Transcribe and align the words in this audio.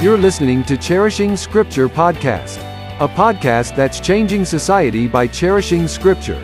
You're 0.00 0.16
listening 0.16 0.62
to 0.66 0.76
Cherishing 0.76 1.36
Scripture 1.36 1.88
Podcast, 1.88 2.58
a 3.00 3.08
podcast 3.08 3.74
that's 3.74 3.98
changing 3.98 4.44
society 4.44 5.08
by 5.08 5.26
cherishing 5.26 5.88
Scripture. 5.88 6.40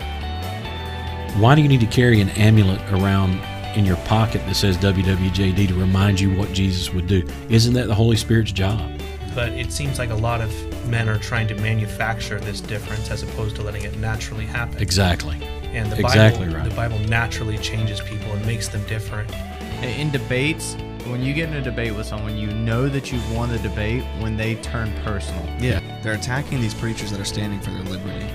Why 1.37 1.55
do 1.55 1.61
you 1.61 1.69
need 1.69 1.79
to 1.79 1.85
carry 1.85 2.19
an 2.19 2.27
amulet 2.31 2.81
around 2.91 3.39
in 3.77 3.85
your 3.85 3.95
pocket 4.07 4.45
that 4.45 4.55
says 4.55 4.77
WWJD 4.79 5.69
to 5.69 5.73
remind 5.73 6.19
you 6.19 6.35
what 6.37 6.51
Jesus 6.51 6.93
would 6.93 7.07
do? 7.07 7.25
Isn't 7.47 7.73
that 7.75 7.87
the 7.87 7.95
Holy 7.95 8.17
Spirit's 8.17 8.51
job? 8.51 8.91
But 9.33 9.53
it 9.53 9.71
seems 9.71 9.99
like 9.99 10.09
a 10.09 10.15
lot 10.15 10.41
of 10.41 10.51
men 10.89 11.07
are 11.07 11.17
trying 11.17 11.47
to 11.47 11.55
manufacture 11.55 12.41
this 12.41 12.59
difference 12.59 13.09
as 13.09 13.23
opposed 13.23 13.55
to 13.55 13.61
letting 13.61 13.83
it 13.83 13.97
naturally 13.99 14.45
happen. 14.45 14.81
Exactly. 14.81 15.41
And 15.71 15.89
the 15.89 15.97
Exactly 16.01 16.47
Bible, 16.47 16.57
right. 16.59 16.69
the 16.69 16.75
Bible 16.75 16.99
naturally 17.07 17.57
changes 17.59 18.01
people 18.01 18.33
and 18.33 18.45
makes 18.45 18.67
them 18.67 18.83
different. 18.87 19.33
In 19.81 20.11
debates, 20.11 20.75
when 21.07 21.21
you 21.21 21.33
get 21.33 21.49
in 21.49 21.55
a 21.55 21.61
debate 21.61 21.95
with 21.95 22.05
someone, 22.05 22.37
you 22.37 22.47
know 22.47 22.89
that 22.89 23.11
you've 23.11 23.31
won 23.35 23.49
the 23.49 23.59
debate 23.59 24.03
when 24.19 24.37
they 24.37 24.55
turn 24.55 24.91
personal. 25.03 25.43
Yeah, 25.59 25.79
they're 26.01 26.13
attacking 26.13 26.61
these 26.61 26.73
preachers 26.73 27.11
that 27.11 27.19
are 27.19 27.25
standing 27.25 27.59
for 27.59 27.71
their 27.71 27.83
liberty. 27.83 28.25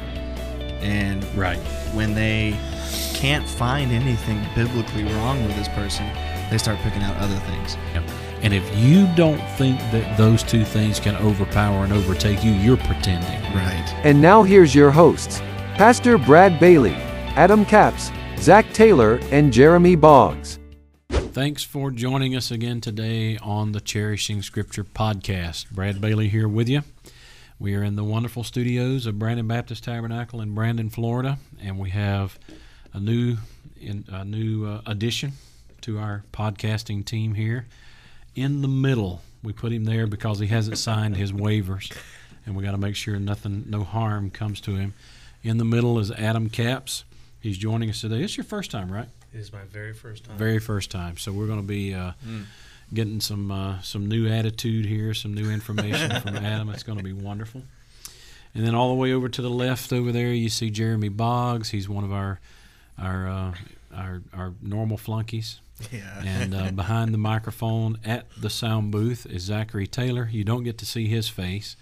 And 0.80 1.24
Right. 1.36 1.58
when 1.92 2.14
they 2.14 2.54
can't 3.14 3.46
find 3.46 3.92
anything 3.92 4.40
biblically 4.54 5.04
wrong 5.04 5.44
with 5.46 5.56
this 5.56 5.68
person, 5.68 6.06
they 6.50 6.58
start 6.58 6.78
picking 6.82 7.02
out 7.02 7.16
other 7.18 7.36
things. 7.36 7.76
And 8.42 8.54
if 8.54 8.64
you 8.76 9.06
don't 9.16 9.40
think 9.58 9.78
that 9.92 10.16
those 10.16 10.42
two 10.42 10.64
things 10.64 10.98
can 10.98 11.14
overpower 11.16 11.84
and 11.84 11.92
overtake 11.92 12.42
you, 12.42 12.52
you're 12.52 12.78
pretending. 12.78 13.42
Right. 13.54 13.94
And 14.02 14.22
now 14.22 14.42
here's 14.42 14.74
your 14.74 14.90
hosts 14.90 15.42
Pastor 15.74 16.16
Brad 16.18 16.58
Bailey, 16.58 16.94
Adam 17.36 17.64
Capps, 17.64 18.10
Zach 18.38 18.70
Taylor, 18.72 19.20
and 19.30 19.52
Jeremy 19.52 19.96
Boggs. 19.96 20.58
Thanks 21.40 21.64
for 21.64 21.90
joining 21.90 22.36
us 22.36 22.50
again 22.50 22.82
today 22.82 23.38
on 23.38 23.72
the 23.72 23.80
Cherishing 23.80 24.42
Scripture 24.42 24.84
podcast. 24.84 25.70
Brad 25.70 25.98
Bailey 25.98 26.28
here 26.28 26.46
with 26.46 26.68
you. 26.68 26.82
We 27.58 27.74
are 27.76 27.82
in 27.82 27.96
the 27.96 28.04
wonderful 28.04 28.44
studios 28.44 29.06
of 29.06 29.18
Brandon 29.18 29.48
Baptist 29.48 29.84
Tabernacle 29.84 30.42
in 30.42 30.54
Brandon, 30.54 30.90
Florida, 30.90 31.38
and 31.58 31.78
we 31.78 31.88
have 31.88 32.38
a 32.92 33.00
new 33.00 33.38
a 34.10 34.22
new 34.22 34.66
uh, 34.66 34.82
addition 34.84 35.32
to 35.80 35.98
our 35.98 36.24
podcasting 36.30 37.06
team 37.06 37.32
here. 37.32 37.64
In 38.34 38.60
the 38.60 38.68
middle, 38.68 39.22
we 39.42 39.54
put 39.54 39.72
him 39.72 39.84
there 39.84 40.06
because 40.06 40.40
he 40.40 40.48
hasn't 40.48 40.76
signed 40.76 41.16
his 41.16 41.32
waivers, 41.32 41.90
and 42.44 42.54
we 42.54 42.62
got 42.62 42.72
to 42.72 42.76
make 42.76 42.96
sure 42.96 43.18
nothing, 43.18 43.64
no 43.66 43.82
harm 43.82 44.28
comes 44.28 44.60
to 44.60 44.76
him. 44.76 44.92
In 45.42 45.56
the 45.56 45.64
middle 45.64 45.98
is 45.98 46.10
Adam 46.10 46.50
Capps. 46.50 47.04
He's 47.40 47.56
joining 47.56 47.88
us 47.88 48.02
today. 48.02 48.22
It's 48.22 48.36
your 48.36 48.44
first 48.44 48.70
time, 48.70 48.92
right? 48.92 49.08
It 49.32 49.38
is 49.38 49.52
my 49.52 49.64
very 49.64 49.92
first 49.92 50.24
time. 50.24 50.36
very 50.36 50.58
first 50.58 50.90
time. 50.90 51.16
So 51.16 51.32
we're 51.32 51.46
going 51.46 51.60
to 51.60 51.66
be 51.66 51.94
uh, 51.94 52.12
getting 52.92 53.20
some 53.20 53.50
uh, 53.50 53.80
some 53.82 54.08
new 54.08 54.28
attitude 54.28 54.86
here, 54.86 55.14
some 55.14 55.34
new 55.34 55.50
information 55.50 56.20
from 56.20 56.36
Adam. 56.44 56.68
It's 56.70 56.82
going 56.82 56.98
to 56.98 57.04
be 57.04 57.12
wonderful. 57.12 57.62
And 58.54 58.66
then 58.66 58.74
all 58.74 58.88
the 58.88 58.96
way 58.96 59.12
over 59.12 59.28
to 59.28 59.42
the 59.42 59.50
left 59.50 59.92
over 59.92 60.10
there, 60.10 60.32
you 60.32 60.48
see 60.48 60.70
Jeremy 60.70 61.08
Boggs. 61.08 61.70
He's 61.70 61.88
one 61.88 62.02
of 62.04 62.12
our 62.12 62.40
our 62.98 63.28
uh, 63.28 63.54
our, 63.94 64.22
our 64.32 64.54
normal 64.60 64.96
flunkies. 64.96 65.60
Yeah. 65.92 66.22
And 66.24 66.54
uh, 66.54 66.70
behind 66.74 67.14
the 67.14 67.18
microphone 67.18 67.98
at 68.04 68.26
the 68.38 68.50
sound 68.50 68.90
booth 68.90 69.26
is 69.26 69.42
Zachary 69.44 69.86
Taylor. 69.86 70.28
You 70.30 70.44
don't 70.44 70.64
get 70.64 70.78
to 70.78 70.86
see 70.86 71.06
his 71.06 71.28
face, 71.28 71.76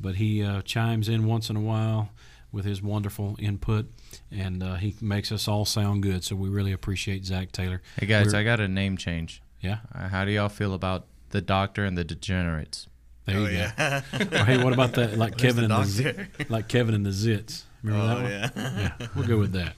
but 0.00 0.16
he 0.16 0.42
uh, 0.42 0.62
chimes 0.62 1.08
in 1.08 1.26
once 1.26 1.50
in 1.50 1.56
a 1.56 1.60
while 1.60 2.10
with 2.56 2.64
his 2.64 2.82
wonderful 2.82 3.36
input, 3.38 3.86
and 4.32 4.62
uh, 4.62 4.74
he 4.76 4.96
makes 5.00 5.30
us 5.30 5.46
all 5.46 5.64
sound 5.64 6.02
good. 6.02 6.24
So 6.24 6.34
we 6.34 6.48
really 6.48 6.72
appreciate 6.72 7.24
Zach 7.24 7.52
Taylor. 7.52 7.82
Hey 8.00 8.06
guys, 8.06 8.28
We're- 8.32 8.38
I 8.40 8.44
got 8.44 8.58
a 8.60 8.66
name 8.66 8.96
change. 8.96 9.42
Yeah, 9.60 9.78
Uh, 9.94 10.08
How 10.08 10.24
do 10.24 10.30
y'all 10.32 10.48
feel 10.48 10.74
about 10.74 11.06
the 11.30 11.40
Doctor 11.40 11.84
and 11.84 11.96
the 11.96 12.04
Degenerates? 12.04 12.88
there 13.26 13.36
Oh, 13.38 13.46
you 13.46 13.58
go. 13.76 14.00
Or, 14.40 14.44
hey, 14.44 14.62
what 14.62 14.72
about 14.72 14.94
that? 14.94 15.16
Like 15.18 15.36
Kevin 15.44 15.68
the 15.68 15.74
and 15.76 15.84
the, 15.86 16.02
doctor? 16.02 16.28
zi- 16.38 16.46
like 16.48 16.68
Kevin 16.68 16.94
and 16.94 17.04
the 17.04 17.10
Zits. 17.10 17.62
Remember 17.82 18.04
Oh, 18.04 18.08
that 18.08 18.22
one? 18.22 18.64
yeah. 18.64 18.92
Yeah, 19.00 19.06
we'll 19.14 19.26
go 19.26 19.38
with 19.38 19.52
that. 19.52 19.74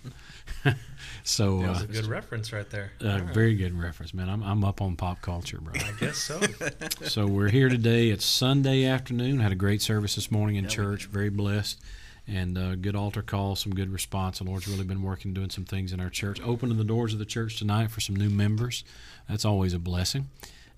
so, 1.24 1.60
That 1.60 1.68
was 1.70 1.80
uh, 1.80 1.84
a 1.84 1.86
good 1.86 2.06
reference 2.06 2.52
right 2.52 2.68
there. 2.70 2.92
uh, 3.02 3.08
All 3.08 3.18
right. 3.20 3.34
very 3.34 3.54
good 3.54 3.78
reference, 3.78 4.12
man. 4.14 4.28
I'm 4.28 4.42
I'm 4.42 4.64
up 4.64 4.80
on 4.82 4.96
pop 4.96 5.20
culture, 5.22 5.58
bro. 5.60 5.72
I 5.74 5.92
guess 6.00 6.16
so. 6.18 6.40
so 7.02 7.26
we're 7.26 7.48
here 7.50 7.68
today. 7.68 8.10
It's 8.10 8.24
Sunday 8.24 8.84
afternoon. 8.84 9.40
Had 9.40 9.52
a 9.52 9.56
great 9.56 9.82
service 9.82 10.14
this 10.14 10.30
morning 10.30 10.56
in 10.56 10.68
church. 10.68 11.06
Very 11.06 11.30
blessed, 11.30 11.80
and 12.28 12.58
uh, 12.58 12.74
good 12.76 12.94
altar 12.94 13.22
call. 13.22 13.56
Some 13.56 13.74
good 13.74 13.90
response. 13.90 14.38
The 14.38 14.44
Lord's 14.44 14.68
really 14.68 14.84
been 14.84 15.02
working, 15.02 15.32
doing 15.32 15.50
some 15.50 15.64
things 15.64 15.92
in 15.92 16.00
our 16.00 16.10
church. 16.10 16.40
Opening 16.42 16.76
the 16.76 16.84
doors 16.84 17.12
of 17.12 17.18
the 17.18 17.24
church 17.24 17.58
tonight 17.58 17.90
for 17.90 18.00
some 18.00 18.14
new 18.14 18.28
members. 18.28 18.84
That's 19.28 19.44
always 19.44 19.74
a 19.74 19.78
blessing, 19.78 20.28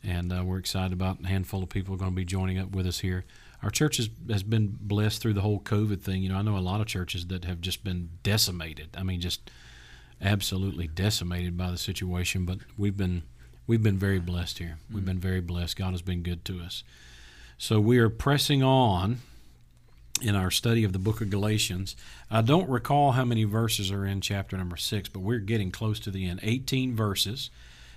and 0.03 0.33
uh, 0.33 0.44
we're 0.44 0.59
excited 0.59 0.93
about 0.93 1.19
a 1.25 1.27
handful 1.27 1.62
of 1.62 1.69
people 1.69 1.97
going 1.97 2.12
to 2.12 2.16
be 2.16 2.25
joining 2.25 2.59
up 2.59 2.71
with 2.71 2.87
us 2.87 3.00
here. 3.00 3.25
Our 3.62 3.71
church 3.71 3.99
has, 3.99 4.09
has 4.31 4.43
been 4.43 4.78
blessed 4.81 5.21
through 5.21 5.34
the 5.34 5.43
whole 5.43 5.61
COVID 5.61 6.00
thing. 6.00 6.22
You 6.22 6.31
know, 6.31 6.37
I 6.37 6.43
know 6.43 6.56
a 6.56 6.61
lot 6.61 6.81
of 6.81 6.87
churches 6.87 7.27
that 7.27 7.44
have 7.44 7.61
just 7.61 7.84
been 7.84 8.11
decimated. 8.22 8.88
I 8.97 9.03
mean, 9.03 9.21
just 9.21 9.50
absolutely 10.22 10.87
decimated 10.87 11.56
by 11.56 11.71
the 11.71 11.77
situation. 11.77 12.44
But 12.44 12.59
we've 12.78 12.97
been 12.97 13.22
we've 13.67 13.82
been 13.82 13.99
very 13.99 14.19
blessed 14.19 14.59
here. 14.59 14.78
We've 14.93 15.05
been 15.05 15.19
very 15.19 15.41
blessed. 15.41 15.77
God 15.77 15.91
has 15.91 16.03
been 16.03 16.22
good 16.22 16.44
to 16.47 16.61
us. 16.61 16.82
So 17.59 17.78
we 17.78 17.99
are 17.99 18.09
pressing 18.09 18.62
on 18.62 19.19
in 20.22 20.36
our 20.36 20.50
study 20.50 20.84
of 20.84 20.92
the 20.92 20.98
book 20.98 21.20
of 21.20 21.31
Galatians. 21.31 21.97
I 22.31 22.42
don't 22.42 22.69
recall 22.69 23.12
how 23.12 23.25
many 23.25 23.44
verses 23.44 23.91
are 23.91 24.04
in 24.04 24.20
chapter 24.20 24.56
number 24.56 24.76
six, 24.76 25.08
but 25.08 25.20
we're 25.20 25.38
getting 25.38 25.70
close 25.70 26.00
to 26.00 26.10
the 26.10 26.28
end. 26.28 26.41
18 26.42 26.94
verses 26.94 27.50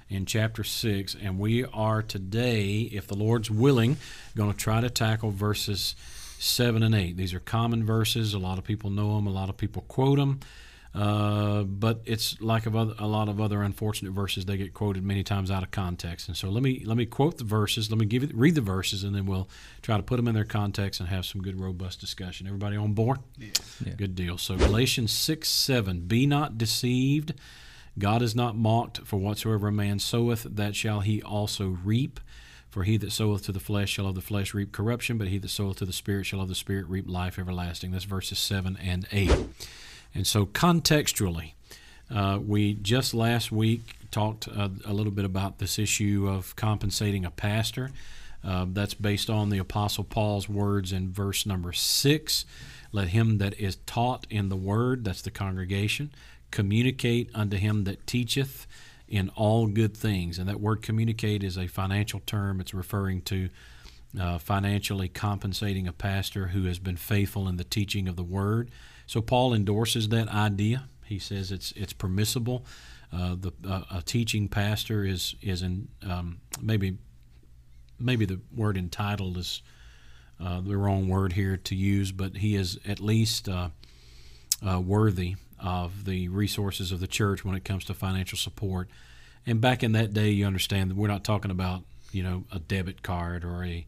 in 0.10 0.26
chapter 0.26 0.64
six, 0.64 1.16
and 1.20 1.40
we 1.40 1.66
are 1.66 2.02
today, 2.02 2.82
if 2.92 3.08
the 3.08 3.16
Lord's 3.16 3.50
willing, 3.50 3.98
going 4.36 4.52
to 4.52 4.58
try 4.58 4.82
to 4.82 4.90
tackle 4.90 5.32
verses 5.32 5.96
seven 6.40 6.84
and 6.84 6.94
eight. 6.94 7.18
These 7.18 7.34
are 7.34 7.40
common 7.40 7.86
verses. 7.86 8.34
A 8.34 8.40
lot 8.40 8.58
of 8.58 8.64
people 8.64 8.90
know 8.90 9.16
them. 9.16 9.28
A 9.28 9.32
lot 9.32 9.50
of 9.50 9.58
people 9.58 9.84
quote 9.88 10.20
them. 10.20 10.42
Uh, 10.96 11.64
but 11.64 12.02
it's 12.06 12.40
like 12.40 12.68
of 12.68 12.76
other, 12.76 12.94
a 13.00 13.08
lot 13.08 13.28
of 13.28 13.42
other 13.42 13.64
unfortunate 13.64 14.12
verses. 14.12 14.46
They 14.46 14.58
get 14.58 14.76
quoted 14.76 15.04
many 15.04 15.24
times 15.24 15.50
out 15.50 15.64
of 15.64 15.72
context. 15.72 16.28
And 16.28 16.38
so 16.38 16.50
let 16.50 16.62
me 16.62 16.84
let 16.86 16.98
me 16.98 17.08
quote 17.08 17.40
the 17.40 17.44
verses. 17.44 17.90
Let 17.90 18.00
me 18.00 18.06
give 18.06 18.24
it 18.24 18.34
read 18.36 18.54
the 18.54 18.62
verses, 18.62 19.04
and 19.04 19.16
then 19.16 19.26
we'll 19.26 19.50
try 19.82 19.98
to 19.98 20.04
put 20.04 20.18
them 20.18 20.28
in 20.28 20.36
their 20.36 20.46
context 20.46 21.00
and 21.00 21.10
have 21.10 21.26
some 21.26 21.42
good 21.42 21.60
robust 21.60 22.00
discussion. 22.00 22.46
Everybody 22.46 22.78
on 22.78 22.94
board? 22.94 23.20
Yeah. 23.38 23.94
Good 23.98 24.14
deal. 24.14 24.38
So 24.38 24.56
Galatians 24.56 25.12
six 25.12 25.50
seven. 25.50 26.02
Be 26.02 26.28
not 26.28 26.58
deceived. 26.60 27.34
God 27.98 28.22
is 28.22 28.36
not 28.36 28.56
mocked. 28.56 29.00
For 29.00 29.18
whatsoever 29.18 29.70
a 29.70 29.72
man 29.72 29.98
soweth, 29.98 30.44
that 30.44 30.76
shall 30.76 31.00
he 31.00 31.22
also 31.22 31.78
reap. 31.84 32.20
For 32.70 32.84
he 32.84 32.98
that 32.98 33.12
soweth 33.12 33.44
to 33.46 33.52
the 33.52 33.60
flesh 33.60 33.92
shall 33.92 34.08
of 34.08 34.16
the 34.16 34.22
flesh 34.22 34.54
reap 34.54 34.72
corruption, 34.72 35.20
but 35.20 35.28
he 35.28 35.38
that 35.38 35.50
soweth 35.50 35.78
to 35.78 35.86
the 35.86 35.94
Spirit 35.94 36.26
shall 36.26 36.42
of 36.42 36.50
the 36.50 36.56
Spirit 36.56 36.88
reap 36.88 37.08
life 37.08 37.38
everlasting. 37.38 37.92
That's 37.92 38.04
verses 38.04 38.40
7 38.40 38.78
and 38.82 39.08
8. 39.12 39.32
And 40.16 40.28
so, 40.28 40.46
contextually, 40.46 41.54
uh, 42.14 42.40
we 42.46 42.76
just 42.76 43.14
last 43.14 43.52
week 43.52 43.96
talked 44.12 44.48
uh, 44.48 44.70
a 44.86 44.94
little 44.94 45.12
bit 45.12 45.26
about 45.26 45.58
this 45.58 45.80
issue 45.80 46.28
of 46.30 46.56
compensating 46.56 47.26
a 47.26 47.32
pastor. 47.32 47.92
Uh, 48.44 48.66
that's 48.70 48.94
based 48.94 49.30
on 49.30 49.50
the 49.50 49.58
Apostle 49.58 50.04
Paul's 50.04 50.50
words 50.50 50.92
in 50.92 51.12
verse 51.12 51.46
number 51.46 51.72
6. 51.72 52.46
Let 52.92 53.08
him 53.08 53.38
that 53.38 53.60
is 53.60 53.78
taught 53.86 54.28
in 54.30 54.50
the 54.50 54.56
word, 54.56 55.06
that's 55.06 55.22
the 55.22 55.32
congregation, 55.32 56.12
communicate 56.52 57.30
unto 57.34 57.58
him 57.58 57.86
that 57.86 58.06
teacheth 58.06 58.68
in 59.08 59.30
all 59.30 59.68
good 59.68 59.96
things. 59.96 60.38
And 60.38 60.48
that 60.50 60.60
word 60.60 60.82
communicate 60.82 61.44
is 61.44 61.58
a 61.58 61.68
financial 61.68 62.20
term. 62.26 62.60
It's 62.60 62.74
referring 62.74 63.22
to 63.24 63.50
uh, 64.20 64.38
financially 64.38 65.08
compensating 65.08 65.88
a 65.88 65.94
pastor 65.94 66.48
who 66.48 66.66
has 66.66 66.80
been 66.80 66.98
faithful 66.98 67.48
in 67.48 67.58
the 67.58 67.64
teaching 67.64 68.08
of 68.08 68.16
the 68.16 68.24
word. 68.24 68.70
So 69.06 69.22
Paul 69.22 69.54
endorses 69.54 70.10
that 70.10 70.28
idea. 70.30 70.86
He 71.06 71.20
says 71.20 71.52
it's 71.52 71.72
it's 71.74 71.94
permissible. 71.94 72.66
Uh, 73.12 73.36
the 73.36 73.52
uh, 73.68 73.84
a 73.92 74.02
teaching 74.02 74.48
pastor 74.48 75.06
is 75.06 75.36
is 75.42 75.62
in 75.62 75.88
um, 76.08 76.40
maybe 76.62 76.98
maybe 78.00 78.26
the 78.26 78.40
word 78.56 78.78
entitled 78.78 79.38
is 79.38 79.62
uh, 80.44 80.62
the 80.62 80.76
wrong 80.76 81.08
word 81.08 81.34
here 81.34 81.58
to 81.58 81.76
use, 81.76 82.12
but 82.12 82.38
he 82.38 82.56
is 82.56 82.80
at 82.88 83.00
least 83.00 83.48
uh, 83.48 83.70
uh, 84.68 84.80
worthy 84.80 85.36
of 85.60 86.06
the 86.06 86.28
resources 86.28 86.92
of 86.92 87.00
the 87.00 87.08
church 87.08 87.46
when 87.46 87.56
it 87.56 87.64
comes 87.64 87.86
to 87.86 87.94
financial 87.94 88.38
support. 88.38 88.90
And 89.46 89.62
back 89.62 89.84
in 89.84 89.92
that 89.94 90.14
day, 90.14 90.30
you 90.30 90.46
understand 90.46 90.90
that 90.90 90.98
we're 90.98 91.08
not 91.08 91.24
talking 91.24 91.52
about 91.52 91.84
you 92.12 92.24
know 92.24 92.46
a 92.52 92.60
debit 92.60 93.04
card 93.04 93.44
or 93.44 93.64
a 93.64 93.86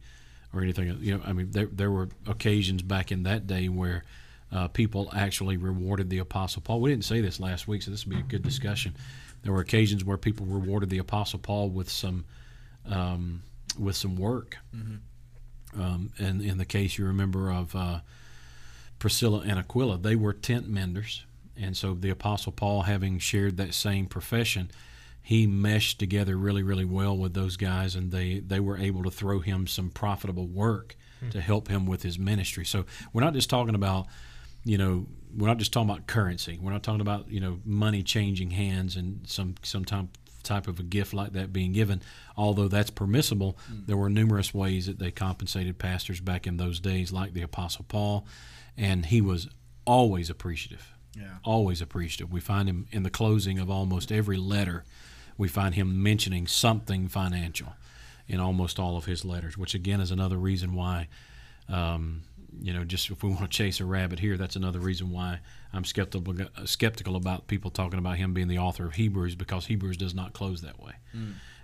or 0.53 0.62
anything. 0.62 0.97
You 1.01 1.17
know, 1.17 1.23
I 1.25 1.33
mean, 1.33 1.51
there 1.51 1.67
there 1.71 1.91
were 1.91 2.09
occasions 2.27 2.81
back 2.81 3.12
in 3.12 3.23
that 3.23 3.47
day 3.47 3.69
where 3.69 4.03
uh, 4.51 4.68
people 4.69 5.09
actually 5.13 5.57
rewarded 5.57 6.09
the 6.09 6.19
apostle 6.19 6.62
Paul. 6.62 6.81
We 6.81 6.89
didn't 6.92 7.06
say 7.06 7.21
this 7.21 7.39
last 7.39 7.68
week, 7.68 7.81
so 7.81 7.92
this 7.92 8.06
would 8.06 8.15
be 8.15 8.19
a 8.19 8.24
good 8.24 8.44
discussion. 8.44 8.95
There 9.44 9.51
were 9.53 9.62
occasions 9.62 10.03
where 10.03 10.18
people 10.18 10.45
rewarded 10.45 10.89
the 10.89 11.00
apostle 11.00 11.39
Paul 11.39 11.69
with 11.69 11.89
some 11.89 12.25
um, 12.86 13.42
with 13.80 13.95
some 13.95 14.15
work. 14.15 14.57
Um, 15.77 16.12
and 16.18 16.42
in 16.42 16.57
the 16.57 16.65
case 16.65 16.97
you 16.97 17.06
remember 17.06 17.51
of 17.51 17.75
uh, 17.75 18.00
Priscilla 19.00 19.44
and 19.45 19.59
Aquila, 19.59 19.97
they 19.97 20.15
were 20.15 20.33
tent 20.33 20.68
menders, 20.69 21.25
and 21.57 21.75
so 21.75 21.94
the 21.94 22.09
apostle 22.09 22.51
Paul, 22.51 22.83
having 22.83 23.19
shared 23.19 23.57
that 23.57 23.74
same 23.74 24.06
profession, 24.06 24.71
he 25.21 25.48
meshed 25.48 26.00
together 26.00 26.38
really, 26.38 26.63
really 26.63 26.86
well 26.86 27.18
with 27.18 27.33
those 27.33 27.57
guys, 27.57 27.95
and 27.95 28.12
they 28.12 28.39
they 28.39 28.59
were 28.59 28.77
able 28.77 29.03
to 29.03 29.12
throw 29.12 29.39
him 29.39 29.68
some 29.68 29.89
profitable 29.89 30.48
work 30.48 30.95
to 31.31 31.41
help 31.41 31.68
him 31.68 31.86
with 31.88 32.03
his 32.03 32.19
ministry. 32.19 32.65
So 32.65 32.86
we're 33.12 33.24
not 33.24 33.33
just 33.33 33.50
talking 33.50 33.74
about, 33.75 34.06
you 34.65 34.77
know, 34.77 35.06
we're 35.38 35.47
not 35.47 35.57
just 35.57 35.71
talking 35.71 35.89
about 35.89 36.07
currency. 36.07 36.57
We're 36.62 36.71
not 36.73 36.83
talking 36.83 37.01
about 37.01 37.29
you 37.29 37.39
know 37.39 37.59
money 37.65 38.03
changing 38.03 38.51
hands 38.51 38.95
and 38.97 39.21
some 39.27 39.56
some 39.63 39.85
type 39.85 40.07
type 40.44 40.67
of 40.67 40.79
a 40.79 40.83
gift 40.83 41.13
like 41.13 41.33
that 41.33 41.51
being 41.53 41.71
given. 41.73 42.01
Although 42.38 42.67
that's 42.67 42.89
permissible, 42.91 43.57
there 43.88 43.97
were 43.97 44.09
numerous 44.09 44.53
ways 44.53 44.85
that 44.85 45.00
they 45.00 45.09
compensated 45.12 45.77
pastors 45.79 46.19
back 46.19 46.45
in 46.45 46.57
those 46.57 46.79
days, 46.79 47.12
like 47.12 47.33
the 47.33 47.41
Apostle 47.41 47.85
Paul, 47.88 48.27
and 48.77 49.06
he 49.07 49.21
was 49.21 49.47
always 49.85 50.29
appreciative 50.29 50.91
Yeah. 51.17 51.38
always 51.44 51.81
appreciative. 51.81 52.31
We 52.31 52.41
find 52.41 52.67
him 52.69 52.85
in 52.91 53.03
the 53.03 53.09
closing 53.09 53.57
of 53.59 53.69
almost 53.71 54.12
every 54.12 54.38
letter. 54.38 54.83
We 55.38 55.47
find 55.47 55.73
him 55.75 56.01
mentioning 56.03 56.45
something 56.47 57.07
financial 57.07 57.73
in 58.27 58.39
almost 58.39 58.79
all 58.79 58.97
of 58.97 59.06
his 59.06 59.25
letters, 59.25 59.57
which 59.57 59.73
again 59.75 60.00
is 60.01 60.12
another 60.12 60.38
reason 60.38 60.73
why, 60.73 61.07
um, 61.69 62.21
you 62.61 62.73
know, 62.73 62.83
just 62.83 63.09
if 63.09 63.23
we 63.23 63.29
want 63.29 63.41
to 63.41 63.47
chase 63.47 63.79
a 63.79 63.85
rabbit 63.85 64.19
here, 64.19 64.37
that's 64.37 64.55
another 64.55 64.79
reason 64.79 65.11
why 65.11 65.39
I'm 65.73 65.83
skeptical 65.85 66.33
skeptical 66.65 67.15
about 67.15 67.47
people 67.47 67.71
talking 67.71 67.99
about 67.99 68.17
him 68.17 68.33
being 68.33 68.47
the 68.47 68.59
author 68.59 68.85
of 68.85 68.93
Hebrews 68.95 69.35
because 69.35 69.65
Hebrews 69.67 69.97
does 69.97 70.13
not 70.13 70.33
close 70.33 70.61
that 70.61 70.79
way. 70.79 70.93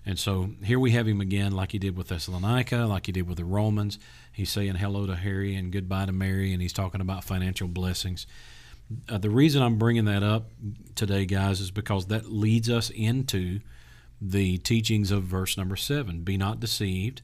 And 0.05 0.17
so 0.17 0.51
here 0.63 0.79
we 0.79 0.91
have 0.91 1.07
him 1.07 1.21
again, 1.21 1.51
like 1.51 1.71
he 1.73 1.79
did 1.79 1.95
with 1.95 2.07
Thessalonica, 2.07 2.77
like 2.87 3.05
he 3.05 3.11
did 3.11 3.27
with 3.27 3.37
the 3.37 3.45
Romans. 3.45 3.99
He's 4.31 4.49
saying 4.49 4.75
hello 4.75 5.05
to 5.05 5.15
Harry 5.15 5.55
and 5.55 5.71
goodbye 5.71 6.07
to 6.07 6.11
Mary, 6.11 6.53
and 6.53 6.61
he's 6.61 6.73
talking 6.73 7.01
about 7.01 7.23
financial 7.23 7.67
blessings. 7.67 8.25
Uh, 9.07 9.19
the 9.19 9.29
reason 9.29 9.61
I'm 9.61 9.77
bringing 9.77 10.05
that 10.05 10.23
up 10.23 10.49
today, 10.95 11.25
guys, 11.25 11.61
is 11.61 11.71
because 11.71 12.07
that 12.07 12.31
leads 12.31 12.69
us 12.69 12.89
into 12.89 13.59
the 14.19 14.57
teachings 14.59 15.11
of 15.11 15.23
verse 15.23 15.57
number 15.57 15.75
seven. 15.75 16.21
Be 16.21 16.35
not 16.35 16.59
deceived. 16.59 17.21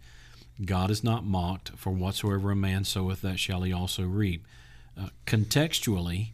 God 0.65 0.89
is 0.89 1.03
not 1.03 1.25
mocked, 1.25 1.69
for 1.77 1.91
whatsoever 1.91 2.51
a 2.51 2.55
man 2.55 2.83
soweth, 2.83 3.21
that 3.21 3.39
shall 3.39 3.61
he 3.61 3.71
also 3.71 4.03
reap. 4.03 4.45
Uh, 4.99 5.09
contextually, 5.25 6.29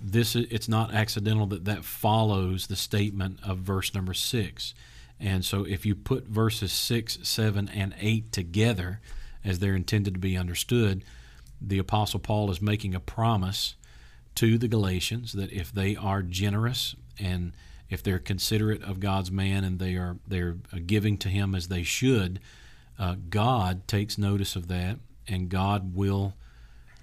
this 0.00 0.34
it's 0.34 0.68
not 0.68 0.94
accidental 0.94 1.46
that 1.46 1.64
that 1.64 1.84
follows 1.84 2.66
the 2.66 2.76
statement 2.76 3.38
of 3.42 3.58
verse 3.58 3.94
number 3.94 4.14
six. 4.14 4.74
And 5.20 5.44
so, 5.44 5.64
if 5.64 5.84
you 5.84 5.94
put 5.94 6.26
verses 6.26 6.72
six, 6.72 7.18
seven, 7.22 7.68
and 7.68 7.94
eight 8.00 8.32
together, 8.32 9.00
as 9.44 9.58
they're 9.58 9.74
intended 9.74 10.14
to 10.14 10.20
be 10.20 10.36
understood, 10.36 11.02
the 11.60 11.78
Apostle 11.78 12.20
Paul 12.20 12.50
is 12.50 12.62
making 12.62 12.94
a 12.94 13.00
promise 13.00 13.74
to 14.36 14.56
the 14.58 14.68
Galatians 14.68 15.32
that 15.32 15.52
if 15.52 15.72
they 15.72 15.96
are 15.96 16.22
generous 16.22 16.94
and 17.18 17.52
if 17.90 18.02
they're 18.02 18.18
considerate 18.18 18.82
of 18.84 19.00
God's 19.00 19.30
man 19.30 19.64
and 19.64 19.78
they 19.78 19.94
are 19.94 20.18
they're 20.26 20.56
uh, 20.72 20.78
giving 20.86 21.18
to 21.18 21.28
Him 21.28 21.54
as 21.54 21.68
they 21.68 21.82
should, 21.82 22.38
uh, 22.98 23.16
God 23.30 23.86
takes 23.86 24.18
notice 24.18 24.56
of 24.56 24.68
that, 24.68 24.98
and 25.26 25.48
God 25.48 25.94
will 25.94 26.34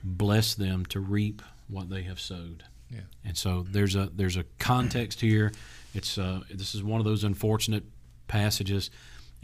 bless 0.03 0.53
them 0.53 0.85
to 0.87 0.99
reap 0.99 1.41
what 1.67 1.89
they 1.89 2.03
have 2.03 2.19
sowed. 2.19 2.63
Yeah. 2.91 3.01
And 3.23 3.37
so 3.37 3.65
there's 3.67 3.95
a 3.95 4.11
there's 4.13 4.37
a 4.37 4.45
context 4.59 5.21
here. 5.21 5.51
It's 5.93 6.17
uh, 6.17 6.41
this 6.53 6.75
is 6.75 6.83
one 6.83 6.99
of 6.99 7.05
those 7.05 7.23
unfortunate 7.23 7.83
passages. 8.27 8.91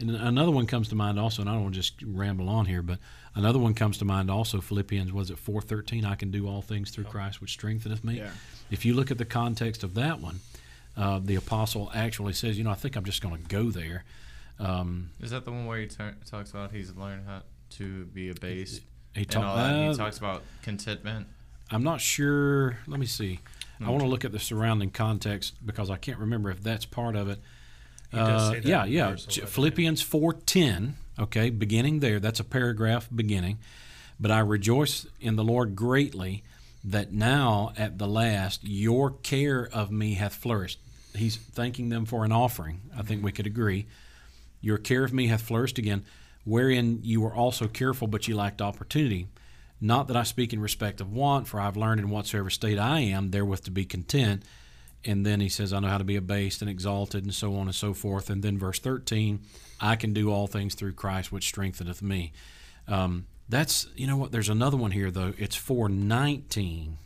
And 0.00 0.10
another 0.10 0.50
one 0.50 0.66
comes 0.66 0.88
to 0.88 0.94
mind 0.96 1.18
also, 1.18 1.42
and 1.42 1.50
I 1.50 1.54
don't 1.54 1.62
want 1.62 1.74
to 1.74 1.80
just 1.80 2.02
ramble 2.04 2.48
on 2.48 2.66
here, 2.66 2.82
but 2.82 2.98
another 3.36 3.58
one 3.58 3.74
comes 3.74 3.98
to 3.98 4.04
mind 4.04 4.30
also. 4.30 4.60
Philippians 4.60 5.12
was 5.12 5.30
it 5.30 5.38
four 5.38 5.62
thirteen? 5.62 6.04
I 6.04 6.14
can 6.16 6.30
do 6.30 6.48
all 6.48 6.62
things 6.62 6.90
through 6.90 7.04
Christ, 7.04 7.40
which 7.40 7.52
strengtheneth 7.52 8.02
me. 8.02 8.18
Yeah. 8.18 8.30
If 8.70 8.84
you 8.84 8.94
look 8.94 9.10
at 9.10 9.18
the 9.18 9.24
context 9.24 9.84
of 9.84 9.94
that 9.94 10.20
one, 10.20 10.40
uh, 10.96 11.20
the 11.22 11.36
apostle 11.36 11.90
actually 11.94 12.32
says, 12.32 12.58
you 12.58 12.64
know, 12.64 12.70
I 12.70 12.74
think 12.74 12.96
I'm 12.96 13.04
just 13.04 13.22
going 13.22 13.42
to 13.42 13.48
go 13.48 13.70
there. 13.70 14.04
Um, 14.58 15.10
Is 15.20 15.30
that 15.30 15.44
the 15.44 15.50
one 15.52 15.66
where 15.66 15.78
he 15.78 15.86
ta- 15.86 16.12
talks 16.26 16.50
about 16.50 16.72
he's 16.72 16.94
learned 16.94 17.26
how 17.26 17.42
to 17.70 18.04
be 18.06 18.28
abased 18.30 18.82
he 19.14 19.22
and 19.22 19.36
all 19.36 19.56
that? 19.56 19.74
uh, 19.74 19.90
he 19.90 19.96
talks 19.96 20.18
about 20.18 20.42
contentment. 20.62 21.26
I'm 21.70 21.82
not 21.82 22.00
sure. 22.00 22.78
Let 22.86 23.00
me 23.00 23.06
see. 23.06 23.40
I 23.84 23.88
want 23.90 24.02
to 24.02 24.08
look 24.08 24.24
at 24.24 24.30
the 24.30 24.38
surrounding 24.38 24.90
context 24.90 25.54
because 25.66 25.90
I 25.90 25.96
can't 25.96 26.18
remember 26.18 26.50
if 26.50 26.62
that's 26.62 26.84
part 26.84 27.16
of 27.16 27.28
it. 27.28 27.40
He 28.12 28.16
does 28.18 28.42
Uh, 28.42 28.50
say 28.52 28.60
that 28.60 28.68
yeah, 28.68 28.84
yeah. 28.84 29.10
verse 29.10 29.26
Philippians 29.46 30.02
four 30.02 30.34
ten. 30.34 30.94
Okay, 31.18 31.50
beginning 31.50 31.98
there. 32.00 32.20
That's 32.20 32.38
a 32.38 32.44
paragraph 32.44 33.08
beginning. 33.12 33.58
But 34.20 34.30
I 34.30 34.38
rejoice 34.38 35.06
in 35.20 35.34
the 35.34 35.42
Lord 35.42 35.74
greatly 35.74 36.44
that 36.84 37.12
now 37.12 37.72
at 37.76 37.98
the 37.98 38.06
last 38.06 38.60
your 38.62 39.10
care 39.10 39.68
of 39.72 39.90
me 39.90 40.14
hath 40.14 40.34
flourished. 40.34 40.78
He's 41.14 41.36
thanking 41.36 41.88
them 41.88 42.04
for 42.06 42.24
an 42.24 42.30
offering. 42.32 42.82
I 42.96 43.02
think 43.02 43.24
we 43.24 43.32
could 43.32 43.46
agree. 43.46 43.86
Your 44.62 44.78
care 44.78 45.04
of 45.04 45.12
me 45.12 45.26
hath 45.26 45.42
flourished 45.42 45.76
again, 45.76 46.04
wherein 46.44 47.00
you 47.02 47.20
were 47.20 47.34
also 47.34 47.68
careful, 47.68 48.06
but 48.06 48.26
you 48.26 48.36
lacked 48.36 48.62
opportunity. 48.62 49.26
Not 49.80 50.08
that 50.08 50.16
I 50.16 50.22
speak 50.22 50.52
in 50.52 50.60
respect 50.60 51.00
of 51.00 51.12
want, 51.12 51.48
for 51.48 51.60
I've 51.60 51.76
learned 51.76 52.00
in 52.00 52.08
whatsoever 52.08 52.48
state 52.48 52.78
I 52.78 53.00
am 53.00 53.32
therewith 53.32 53.64
to 53.64 53.70
be 53.70 53.84
content. 53.84 54.44
And 55.04 55.26
then 55.26 55.40
he 55.40 55.48
says, 55.48 55.72
I 55.72 55.80
know 55.80 55.88
how 55.88 55.98
to 55.98 56.04
be 56.04 56.14
abased 56.14 56.62
and 56.62 56.70
exalted, 56.70 57.24
and 57.24 57.34
so 57.34 57.56
on 57.56 57.66
and 57.66 57.74
so 57.74 57.92
forth. 57.92 58.30
And 58.30 58.42
then 58.42 58.56
verse 58.56 58.78
13, 58.78 59.40
I 59.80 59.96
can 59.96 60.12
do 60.12 60.30
all 60.30 60.46
things 60.46 60.76
through 60.76 60.92
Christ, 60.92 61.32
which 61.32 61.48
strengtheneth 61.48 62.00
me. 62.00 62.32
Um, 62.86 63.26
that's, 63.48 63.88
you 63.96 64.06
know 64.06 64.16
what, 64.16 64.30
there's 64.30 64.48
another 64.48 64.76
one 64.76 64.92
here, 64.92 65.10
though. 65.10 65.34
It's 65.36 65.56
419. 65.56 66.98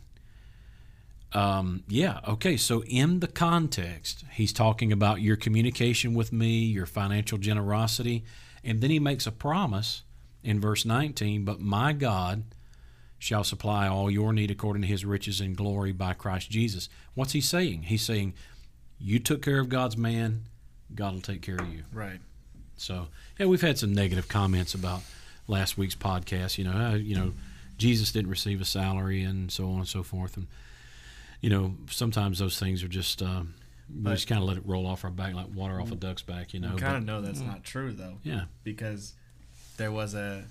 Um, 1.33 1.83
yeah, 1.87 2.19
okay, 2.27 2.55
so 2.55 2.83
in 2.83 3.19
the 3.19 3.27
context, 3.27 4.23
he's 4.31 4.53
talking 4.53 4.91
about 4.91 5.21
your 5.21 5.35
communication 5.35 6.13
with 6.13 6.31
me, 6.31 6.59
your 6.59 6.85
financial 6.85 7.37
generosity, 7.37 8.23
and 8.63 8.81
then 8.81 8.89
he 8.89 8.99
makes 8.99 9.27
a 9.27 9.31
promise 9.31 10.03
in 10.43 10.61
verse 10.61 10.85
19, 10.85 11.43
but 11.43 11.59
my 11.59 11.91
God 11.91 12.43
shall 13.19 13.43
supply 13.43 13.87
all 13.87 14.09
your 14.09 14.31
need 14.31 14.51
according 14.51 14.83
to 14.83 14.87
his 14.87 15.03
riches 15.03 15.41
and 15.41 15.57
glory 15.57 15.91
by 15.91 16.13
Christ 16.13 16.49
Jesus. 16.49 16.87
What's 17.13 17.33
he 17.33 17.41
saying? 17.41 17.83
He's 17.83 18.03
saying, 18.03 18.33
You 18.99 19.19
took 19.19 19.41
care 19.41 19.59
of 19.59 19.69
God's 19.69 19.97
man, 19.97 20.43
God 20.93 21.13
will 21.13 21.21
take 21.21 21.41
care 21.41 21.57
of 21.57 21.73
you. 21.73 21.83
Right. 21.91 22.19
So, 22.77 23.07
yeah, 23.39 23.47
we've 23.47 23.61
had 23.61 23.77
some 23.77 23.93
negative 23.93 24.27
comments 24.27 24.73
about 24.73 25.01
last 25.47 25.77
week's 25.77 25.95
podcast. 25.95 26.57
You 26.57 26.65
know, 26.65 26.77
uh, 26.77 26.95
you 26.95 27.15
know, 27.15 27.33
Jesus 27.77 28.11
didn't 28.11 28.29
receive 28.29 28.61
a 28.61 28.65
salary, 28.65 29.23
and 29.23 29.51
so 29.51 29.69
on 29.69 29.79
and 29.79 29.87
so 29.87 30.03
forth. 30.03 30.37
And 30.37 30.47
you 31.41 31.49
know, 31.49 31.75
sometimes 31.89 32.39
those 32.39 32.59
things 32.59 32.83
are 32.83 32.87
just 32.87 33.21
uh, 33.21 33.41
we 34.03 34.11
just 34.11 34.27
kind 34.27 34.41
of 34.41 34.47
let 34.47 34.57
it 34.57 34.63
roll 34.65 34.85
off 34.85 35.03
our 35.03 35.11
back 35.11 35.33
like 35.33 35.47
water 35.53 35.79
off 35.79 35.91
a 35.91 35.95
duck's 35.95 36.21
back. 36.21 36.53
You 36.53 36.59
know, 36.59 36.71
we 36.73 36.79
kind 36.81 36.97
of 36.97 37.03
know 37.05 37.21
that's 37.21 37.39
not 37.39 37.63
true 37.63 37.91
though, 37.93 38.17
yeah, 38.23 38.45
because 38.63 39.13
there 39.77 39.91
was 39.91 40.13
a 40.13 40.45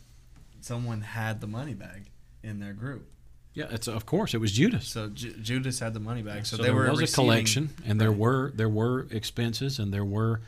someone 0.61 1.00
had 1.00 1.40
the 1.40 1.47
money 1.47 1.75
bag 1.75 2.07
in 2.43 2.59
their 2.61 2.73
group. 2.73 3.09
yeah. 3.55 3.66
It's 3.71 3.88
of 3.88 4.07
course 4.07 4.35
it 4.35 4.38
was 4.38 4.52
Judas. 4.52 4.87
So 4.88 5.09
Ju- 5.09 5.35
Judas 5.40 5.78
had 5.81 5.95
the 5.95 6.00
money 6.00 6.23
bag. 6.23 6.47
So, 6.47 6.57
So, 6.57 6.62
they 6.62 6.69
there 6.69 6.75
were 6.75 6.90
was 6.90 7.12
a 7.12 7.14
collection, 7.14 7.71
and 7.85 8.00
there 8.00 8.12
were 8.12 8.52
there 8.55 8.69
were 8.69 9.07
expenses, 9.11 9.78
and 9.78 9.93
there 9.93 10.05
were 10.05 10.40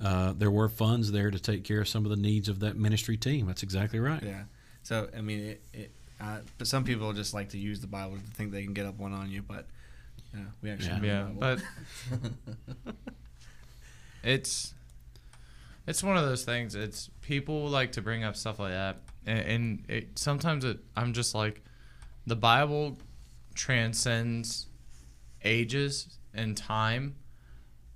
uh, 0.00 0.34
there 0.36 0.50
were 0.50 0.68
funds 0.68 1.12
there 1.12 1.30
to 1.30 1.38
take 1.38 1.64
care 1.64 1.80
of 1.80 1.88
some 1.88 2.04
of 2.04 2.10
the 2.10 2.16
needs 2.16 2.48
of 2.48 2.60
that 2.60 2.76
ministry 2.76 3.16
team. 3.16 3.46
That's 3.46 3.62
exactly 3.62 3.98
right. 3.98 4.22
Yeah. 4.22 4.42
So 4.82 5.08
I 5.16 5.20
mean, 5.20 5.40
it, 5.40 5.62
it 5.72 5.90
uh, 6.20 6.38
but 6.58 6.66
some 6.66 6.84
people 6.84 7.12
just 7.12 7.32
like 7.34 7.50
to 7.50 7.58
use 7.58 7.80
the 7.80 7.86
Bible 7.86 8.16
to 8.16 8.34
think 8.34 8.52
they 8.52 8.62
can 8.64 8.72
get 8.74 8.86
up 8.86 8.98
one 8.98 9.12
on 9.12 9.30
you, 9.30 9.42
but 9.42 9.66
yeah, 10.36 10.42
we 10.62 10.70
actually 10.70 11.06
Yeah. 11.06 11.28
Yeah, 11.28 11.28
but 11.38 11.62
it's 14.22 14.74
it's 15.86 16.02
one 16.02 16.16
of 16.16 16.24
those 16.24 16.44
things. 16.44 16.74
It's 16.74 17.10
people 17.22 17.68
like 17.68 17.92
to 17.92 18.02
bring 18.02 18.24
up 18.24 18.36
stuff 18.36 18.58
like 18.58 18.72
that, 18.72 18.98
and, 19.24 19.38
and 19.38 19.84
it, 19.88 20.18
sometimes 20.18 20.64
it, 20.64 20.78
I'm 20.96 21.12
just 21.12 21.34
like, 21.34 21.62
the 22.26 22.36
Bible 22.36 22.98
transcends 23.54 24.66
ages 25.44 26.18
and 26.34 26.56
time, 26.56 27.14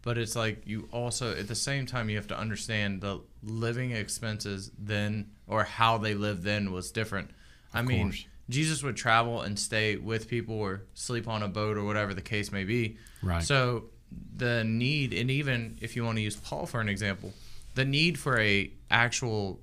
but 0.03 0.17
it's 0.19 0.37
like 0.37 0.63
you 0.67 0.89
also 0.93 1.37
at 1.37 1.49
the 1.49 1.55
same 1.55 1.85
time 1.85 2.09
you 2.09 2.17
have 2.17 2.29
to 2.29 2.39
understand 2.39 3.01
the 3.01 3.21
living 3.43 3.91
expenses 3.91 4.71
then 4.79 5.31
or 5.47 5.65
how 5.65 5.99
they 5.99 6.15
lived 6.15 6.43
then 6.43 6.73
was 6.73 6.91
different. 6.91 7.31
I 7.75 7.83
mean, 7.83 8.07
course. 8.07 8.27
Jesus 8.51 8.83
would 8.83 8.97
travel 8.97 9.41
and 9.41 9.59
stay 9.59 9.97
with 9.97 10.29
people 10.29 10.57
or 10.57 10.83
sleep 10.95 11.27
on 11.29 11.43
a 11.43 11.49
boat 11.49 11.77
or 11.79 11.85
whatever 11.85 12.13
the 12.15 12.21
case 12.23 12.53
may 12.53 12.65
be. 12.65 12.99
Right. 13.23 13.43
So 13.43 13.85
the 14.37 14.65
need, 14.65 15.13
and 15.15 15.31
even 15.31 15.79
if 15.81 15.97
you 15.97 16.05
want 16.05 16.17
to 16.19 16.23
use 16.23 16.37
Paul 16.37 16.67
for 16.67 16.81
an 16.81 16.89
example, 16.89 17.33
the 17.77 17.85
need 17.85 18.19
for 18.19 18.39
a 18.39 18.71
actual 18.91 19.61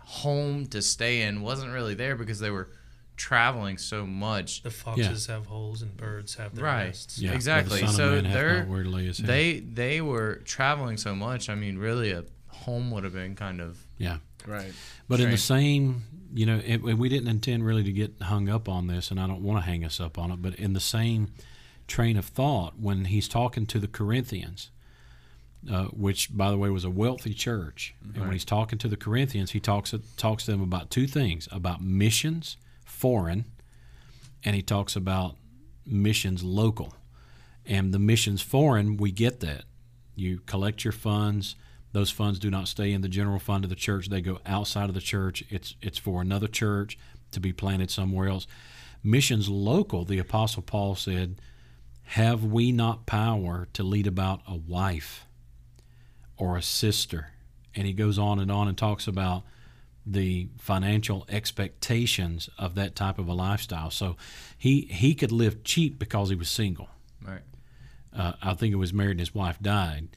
home 0.00 0.66
to 0.66 0.82
stay 0.82 1.22
in 1.22 1.42
wasn't 1.42 1.72
really 1.72 1.94
there 1.94 2.16
because 2.16 2.38
they 2.38 2.50
were 2.50 2.68
traveling 3.16 3.78
so 3.78 4.04
much. 4.06 4.62
The 4.62 4.70
foxes 4.70 5.26
have 5.26 5.46
holes 5.46 5.82
and 5.82 5.96
birds 5.96 6.34
have 6.34 6.54
their 6.54 6.64
Right. 6.64 6.86
nests. 6.86 7.18
Yeah, 7.18 7.32
exactly. 7.32 7.80
the 7.80 7.88
So 7.88 8.08
of 8.08 8.12
Man 8.16 8.24
hath 8.26 8.34
they're 8.34 8.58
not 8.60 8.68
where 8.68 8.82
to 8.82 8.90
lay 8.90 9.04
his 9.06 9.18
head. 9.18 9.26
they 9.26 9.60
they 9.60 10.00
were 10.00 10.42
traveling 10.44 10.96
so 10.96 11.14
much. 11.14 11.48
I 11.48 11.54
mean, 11.54 11.78
really, 11.78 12.10
a 12.12 12.24
home 12.48 12.90
would 12.90 13.04
have 13.04 13.14
been 13.14 13.34
kind 13.34 13.60
of 13.60 13.78
yeah. 13.98 14.18
Right. 14.46 14.72
But 15.08 15.20
in 15.20 15.30
the 15.30 15.38
same, 15.38 16.04
you 16.34 16.46
know, 16.46 16.60
it, 16.64 16.78
we 16.78 17.08
didn't 17.08 17.28
intend 17.28 17.64
really 17.64 17.84
to 17.84 17.92
get 17.92 18.14
hung 18.22 18.48
up 18.48 18.68
on 18.68 18.86
this, 18.86 19.10
and 19.10 19.20
I 19.20 19.26
don't 19.26 19.42
want 19.42 19.62
to 19.62 19.70
hang 19.70 19.84
us 19.84 20.00
up 20.00 20.18
on 20.18 20.30
it. 20.30 20.42
But 20.42 20.54
in 20.56 20.72
the 20.72 20.80
same 20.80 21.32
train 21.86 22.16
of 22.16 22.26
thought, 22.26 22.78
when 22.78 23.06
he's 23.06 23.28
talking 23.28 23.66
to 23.66 23.78
the 23.78 23.88
Corinthians, 23.88 24.70
uh, 25.70 25.84
which, 25.86 26.36
by 26.36 26.50
the 26.50 26.58
way, 26.58 26.70
was 26.70 26.84
a 26.84 26.90
wealthy 26.90 27.34
church. 27.34 27.94
And 28.14 28.22
when 28.22 28.32
he's 28.32 28.44
talking 28.44 28.78
to 28.78 28.88
the 28.88 28.96
Corinthians, 28.96 29.52
he 29.52 29.60
talks 29.60 29.94
talks 30.16 30.44
to 30.44 30.50
them 30.50 30.62
about 30.62 30.90
two 30.90 31.06
things: 31.06 31.48
about 31.50 31.82
missions, 31.82 32.56
foreign, 32.84 33.44
and 34.44 34.54
he 34.54 34.62
talks 34.62 34.96
about 34.96 35.36
missions 35.84 36.42
local. 36.42 36.94
And 37.64 37.92
the 37.92 37.98
missions 37.98 38.42
foreign, 38.42 38.96
we 38.96 39.10
get 39.10 39.40
that. 39.40 39.64
You 40.14 40.40
collect 40.46 40.84
your 40.84 40.92
funds. 40.92 41.56
Those 41.92 42.10
funds 42.10 42.38
do 42.38 42.50
not 42.50 42.68
stay 42.68 42.92
in 42.92 43.00
the 43.00 43.08
general 43.08 43.38
fund 43.38 43.64
of 43.64 43.70
the 43.70 43.76
church. 43.76 44.08
They 44.08 44.20
go 44.20 44.38
outside 44.44 44.88
of 44.88 44.94
the 44.94 45.00
church. 45.00 45.44
It's 45.48 45.74
it's 45.80 45.98
for 45.98 46.20
another 46.20 46.48
church 46.48 46.98
to 47.32 47.40
be 47.40 47.52
planted 47.52 47.90
somewhere 47.90 48.28
else. 48.28 48.46
Missions 49.02 49.48
local, 49.48 50.04
the 50.04 50.18
apostle 50.18 50.62
Paul 50.62 50.94
said, 50.94 51.40
"Have 52.04 52.44
we 52.44 52.72
not 52.72 53.06
power 53.06 53.68
to 53.72 53.82
lead 53.82 54.06
about 54.06 54.42
a 54.46 54.56
wife 54.56 55.26
or 56.36 56.56
a 56.56 56.62
sister?" 56.62 57.32
And 57.74 57.86
he 57.86 57.92
goes 57.92 58.18
on 58.18 58.38
and 58.38 58.50
on 58.50 58.68
and 58.68 58.76
talks 58.76 59.06
about 59.06 59.44
the 60.06 60.48
financial 60.58 61.26
expectations 61.28 62.48
of 62.58 62.76
that 62.76 62.94
type 62.94 63.18
of 63.18 63.26
a 63.28 63.34
lifestyle. 63.34 63.90
So 63.90 64.16
he 64.56 64.82
he 64.82 65.14
could 65.14 65.32
live 65.32 65.64
cheap 65.64 65.98
because 65.98 66.28
he 66.28 66.36
was 66.36 66.48
single. 66.48 66.88
Right. 67.20 67.42
Uh, 68.12 68.34
I 68.40 68.54
think 68.54 68.70
he 68.70 68.76
was 68.76 68.92
married 68.92 69.12
and 69.12 69.20
his 69.20 69.34
wife 69.34 69.58
died. 69.60 70.08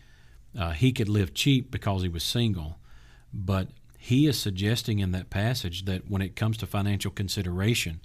Uh, 0.58 0.72
he 0.72 0.92
could 0.92 1.10
live 1.10 1.34
cheap 1.34 1.72
because 1.72 2.02
he 2.02 2.10
was 2.10 2.24
single, 2.24 2.80
but 3.34 3.70
he 3.98 4.28
is 4.28 4.40
suggesting 4.40 5.00
in 5.00 5.12
that 5.12 5.30
passage 5.30 5.86
that 5.86 6.10
when 6.10 6.22
it 6.22 6.36
comes 6.36 6.58
to 6.58 6.66
financial 6.66 7.12
consideration, 7.12 8.00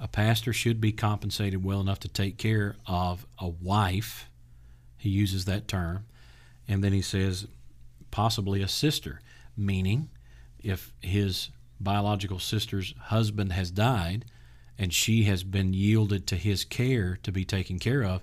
a 0.00 0.08
pastor 0.08 0.52
should 0.52 0.80
be 0.80 0.92
compensated 0.92 1.64
well 1.64 1.80
enough 1.80 2.00
to 2.00 2.08
take 2.08 2.38
care 2.38 2.76
of 2.86 3.26
a 3.38 3.48
wife. 3.48 4.28
He 4.96 5.08
uses 5.08 5.44
that 5.44 5.68
term. 5.68 6.06
And 6.66 6.82
then 6.82 6.92
he 6.92 7.02
says, 7.02 7.46
possibly 8.10 8.62
a 8.62 8.68
sister, 8.68 9.20
meaning 9.56 10.08
if 10.62 10.92
his 11.00 11.50
biological 11.80 12.38
sister's 12.38 12.94
husband 12.98 13.52
has 13.52 13.70
died 13.70 14.24
and 14.78 14.92
she 14.92 15.24
has 15.24 15.44
been 15.44 15.74
yielded 15.74 16.26
to 16.28 16.36
his 16.36 16.64
care 16.64 17.18
to 17.22 17.30
be 17.30 17.44
taken 17.44 17.78
care 17.78 18.02
of, 18.02 18.22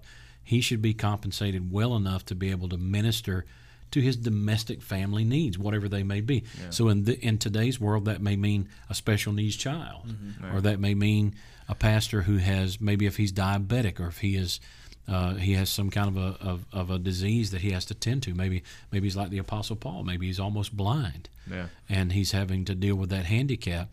he 0.52 0.60
should 0.62 0.82
be 0.82 0.94
compensated 0.94 1.72
well 1.72 1.96
enough 1.96 2.26
to 2.26 2.36
be 2.36 2.52
able 2.52 2.68
to 2.70 2.78
minister 2.78 3.46
to 3.92 4.02
his 4.02 4.16
domestic 4.18 4.82
family 4.82 5.24
needs, 5.24 5.58
whatever 5.58 5.88
they 5.90 6.04
may 6.04 6.22
be. 6.22 6.44
So 6.70 6.90
in 6.90 7.06
the, 7.06 7.20
in 7.26 7.38
today's 7.38 7.80
world, 7.80 8.06
that 8.06 8.22
may 8.22 8.36
mean 8.36 8.68
a 8.90 8.94
special 8.94 9.34
needs 9.34 9.56
child, 9.56 10.14
or 10.54 10.62
that 10.62 10.80
may 10.80 10.94
mean 10.94 11.36
a 11.70 11.76
pastor 11.76 12.22
who 12.24 12.38
has 12.38 12.80
maybe 12.82 13.06
if 13.06 13.16
he's 13.18 13.32
diabetic 13.34 14.00
or 14.00 14.08
if 14.08 14.18
he 14.20 14.36
is 14.36 14.60
uh, 15.08 15.34
he 15.36 15.54
has 15.54 15.70
some 15.70 15.90
kind 15.90 16.10
of 16.10 16.18
a 16.18 16.30
of, 16.52 16.66
of 16.72 16.92
a 16.92 17.00
disease 17.00 17.52
that 17.52 17.62
he 17.62 17.72
has 17.72 17.86
to 17.86 17.94
tend 17.94 18.24
to. 18.24 18.34
Maybe 18.34 18.64
maybe 18.92 19.06
he's 19.08 19.16
like 19.18 19.30
the 19.30 19.40
Apostle 19.40 19.76
Paul. 19.78 20.04
Maybe 20.04 20.26
he's 20.28 20.40
almost 20.40 20.76
blind, 20.76 21.28
Yeah. 21.50 21.68
and 21.90 22.12
he's 22.12 22.32
having 22.34 22.66
to 22.66 22.76
deal 22.76 22.96
with 22.96 23.10
that 23.10 23.26
handicap. 23.26 23.88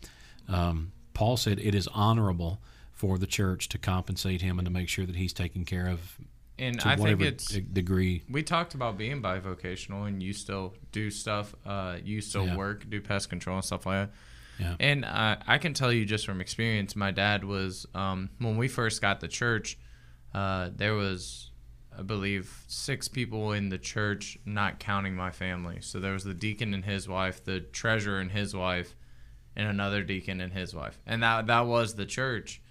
Um, 0.47 0.91
Paul 1.13 1.35
said 1.37 1.57
it 1.59 1.73
is 1.75 1.87
honorable 1.93 2.59
for 2.93 3.17
the 3.17 3.27
church 3.27 3.69
to 3.69 3.77
compensate 3.77 4.41
him 4.41 4.59
and 4.59 4.65
to 4.65 4.71
make 4.71 4.87
sure 4.89 5.05
that 5.05 5.15
he's 5.15 5.33
taken 5.33 5.63
care 5.65 5.87
of 5.87 5.99
And 6.59 6.79
I 6.81 6.95
think 6.95 7.21
it's 7.21 7.47
de- 7.47 7.61
degree. 7.61 8.23
we 8.29 8.43
talked 8.43 8.73
about 8.75 8.97
being 8.97 9.21
bivocational 9.21 10.07
and 10.07 10.21
you 10.21 10.33
still 10.33 10.73
do 10.91 11.09
stuff 11.09 11.55
uh, 11.65 11.97
you 12.03 12.21
still 12.21 12.45
Yeah. 12.47 12.55
work 12.57 12.89
do 12.89 12.99
pest 13.01 13.29
control 13.29 13.55
and 13.57 13.65
stuff 13.65 13.85
like 13.85 14.09
that 14.09 14.15
Yeah. 14.59 14.75
and 14.79 15.05
uh, 15.05 15.37
i 15.47 15.57
can 15.57 15.73
tell 15.73 15.91
you 15.91 16.05
just 16.05 16.25
from 16.25 16.41
experience 16.41 16.95
my 16.95 17.11
dad 17.11 17.43
was 17.43 17.85
um, 17.95 18.29
when 18.39 18.57
we 18.57 18.67
first 18.67 19.01
got 19.01 19.19
the 19.21 19.27
church 19.29 19.77
uh, 20.33 20.69
there 20.75 20.93
was 20.95 21.51
i 21.97 22.01
believe 22.01 22.63
six 22.67 23.07
people 23.07 23.53
in 23.53 23.69
the 23.69 23.77
church 23.77 24.37
not 24.45 24.79
counting 24.79 25.15
my 25.15 25.31
family 25.31 25.77
so 25.81 25.99
there 25.99 26.13
was 26.13 26.23
the 26.23 26.33
deacon 26.33 26.73
and 26.73 26.83
his 26.85 27.07
wife 27.07 27.43
the 27.45 27.59
treasurer 27.61 28.19
and 28.19 28.31
his 28.31 28.53
wife 28.55 28.95
and 29.55 29.67
another 29.67 30.03
deacon 30.03 30.39
and 30.41 30.53
his 30.53 30.73
wife 30.75 30.99
and 31.05 31.23
that, 31.23 31.47
that 31.47 31.65
was 31.65 31.95
the 31.95 32.05
church 32.05 32.61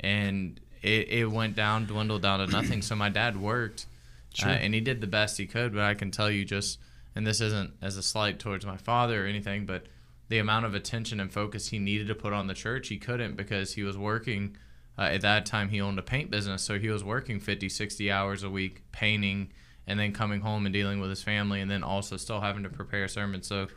and 0.00 0.60
it, 0.86 1.08
it 1.08 1.26
went 1.30 1.54
down 1.56 1.86
dwindled 1.86 2.22
down 2.22 2.38
to 2.38 2.46
nothing 2.46 2.80
so 2.82 2.94
my 2.94 3.08
dad 3.08 3.36
worked 3.36 3.86
Sure. 4.34 4.50
uh, 4.50 4.52
and 4.52 4.74
he 4.74 4.80
did 4.80 5.00
the 5.00 5.06
best 5.06 5.38
he 5.38 5.46
could. 5.46 5.72
But 5.72 5.82
I 5.84 5.94
can 5.94 6.10
tell 6.10 6.30
you 6.30 6.44
just, 6.44 6.78
and 7.14 7.26
this 7.26 7.40
isn't 7.40 7.72
as 7.80 7.96
a 7.96 8.02
slight 8.02 8.38
towards 8.38 8.66
my 8.66 8.76
father 8.76 9.24
or 9.24 9.26
anything, 9.26 9.64
but 9.64 9.86
the 10.28 10.38
amount 10.38 10.66
of 10.66 10.74
attention 10.74 11.20
and 11.20 11.32
focus 11.32 11.68
he 11.68 11.78
needed 11.78 12.08
to 12.08 12.14
put 12.14 12.34
on 12.34 12.46
the 12.46 12.52
church, 12.52 12.88
he 12.88 12.98
couldn't 12.98 13.36
because 13.36 13.72
he 13.74 13.82
was 13.82 13.96
working. 13.96 14.56
Uh, 14.98 15.02
at 15.04 15.22
that 15.22 15.46
time, 15.46 15.70
he 15.70 15.80
owned 15.80 15.98
a 15.98 16.02
paint 16.02 16.30
business, 16.30 16.62
so 16.62 16.78
he 16.78 16.90
was 16.90 17.02
working 17.02 17.40
50, 17.40 17.68
60 17.70 18.10
hours 18.10 18.42
a 18.42 18.50
week 18.50 18.82
painting, 18.92 19.52
and 19.86 19.98
then 19.98 20.12
coming 20.12 20.40
home 20.42 20.66
and 20.66 20.72
dealing 20.74 21.00
with 21.00 21.08
his 21.08 21.22
family, 21.22 21.62
and 21.62 21.70
then 21.70 21.82
also 21.82 22.18
still 22.18 22.40
having 22.42 22.62
to 22.64 22.68
prepare 22.68 23.08
sermons. 23.08 23.46
So 23.46 23.68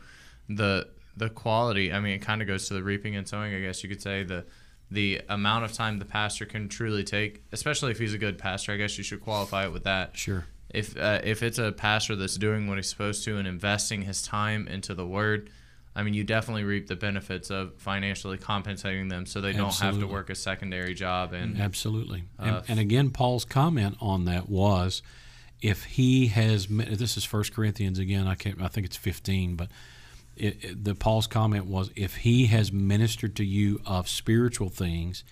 the 0.48 0.88
the 1.16 1.30
quality, 1.30 1.90
I 1.92 2.00
mean, 2.00 2.12
it 2.12 2.18
kind 2.22 2.42
of 2.42 2.48
goes 2.48 2.68
to 2.68 2.74
the 2.74 2.82
reaping 2.82 3.16
and 3.16 3.26
sowing, 3.26 3.54
I 3.54 3.60
guess 3.60 3.82
you 3.82 3.88
could 3.88 4.02
say 4.02 4.24
the 4.24 4.44
the 4.90 5.20
amount 5.28 5.64
of 5.64 5.72
time 5.72 5.98
the 5.98 6.04
pastor 6.04 6.44
can 6.44 6.68
truly 6.68 7.04
take, 7.04 7.42
especially 7.52 7.90
if 7.92 7.98
he's 7.98 8.14
a 8.14 8.18
good 8.18 8.38
pastor. 8.38 8.72
I 8.72 8.76
guess 8.76 8.98
you 8.98 9.04
should 9.04 9.20
qualify 9.20 9.64
it 9.64 9.72
with 9.72 9.84
that 9.84 10.16
Sure. 10.16 10.46
if 10.70 10.96
uh, 10.96 11.20
if 11.22 11.42
it's 11.42 11.58
a 11.58 11.72
pastor 11.72 12.16
that's 12.16 12.36
doing 12.36 12.66
what 12.66 12.76
he's 12.76 12.88
supposed 12.88 13.24
to 13.24 13.36
and 13.36 13.46
investing 13.46 14.02
his 14.02 14.22
time 14.22 14.66
into 14.68 14.94
the 14.94 15.06
word, 15.06 15.50
I 15.94 16.02
mean, 16.02 16.14
you 16.14 16.24
definitely 16.24 16.64
reap 16.64 16.86
the 16.86 16.96
benefits 16.96 17.50
of 17.50 17.74
financially 17.76 18.38
compensating 18.38 19.08
them 19.08 19.26
so 19.26 19.40
they 19.40 19.52
don't 19.52 19.74
have 19.76 19.98
to 19.98 20.06
work 20.06 20.30
a 20.30 20.34
secondary 20.34 20.94
job 20.94 21.32
and 21.32 21.60
Absolutely. 21.60 22.24
Uh, 22.38 22.42
and, 22.42 22.62
and 22.70 22.80
again, 22.80 23.10
Paul's 23.10 23.44
comment 23.44 23.96
on 24.00 24.24
that 24.24 24.48
was, 24.48 25.02
if 25.60 25.84
he 25.84 26.28
has, 26.28 26.66
this 26.68 27.16
is 27.16 27.24
First 27.24 27.54
Corinthians 27.54 27.98
again. 27.98 28.26
I 28.26 28.34
can't. 28.34 28.62
I 28.62 28.68
think 28.68 28.86
it's 28.86 28.96
fifteen, 28.96 29.56
but 29.56 29.68
it, 30.36 30.64
it- 30.64 30.84
the 30.84 30.94
Paul's 30.94 31.26
comment 31.26 31.66
was, 31.66 31.90
if 31.96 32.16
he 32.18 32.46
has 32.46 32.72
ministered 32.72 33.36
to 33.36 33.44
you 33.44 33.80
of 33.86 34.08
spiritual 34.08 34.68
things, 34.68 35.24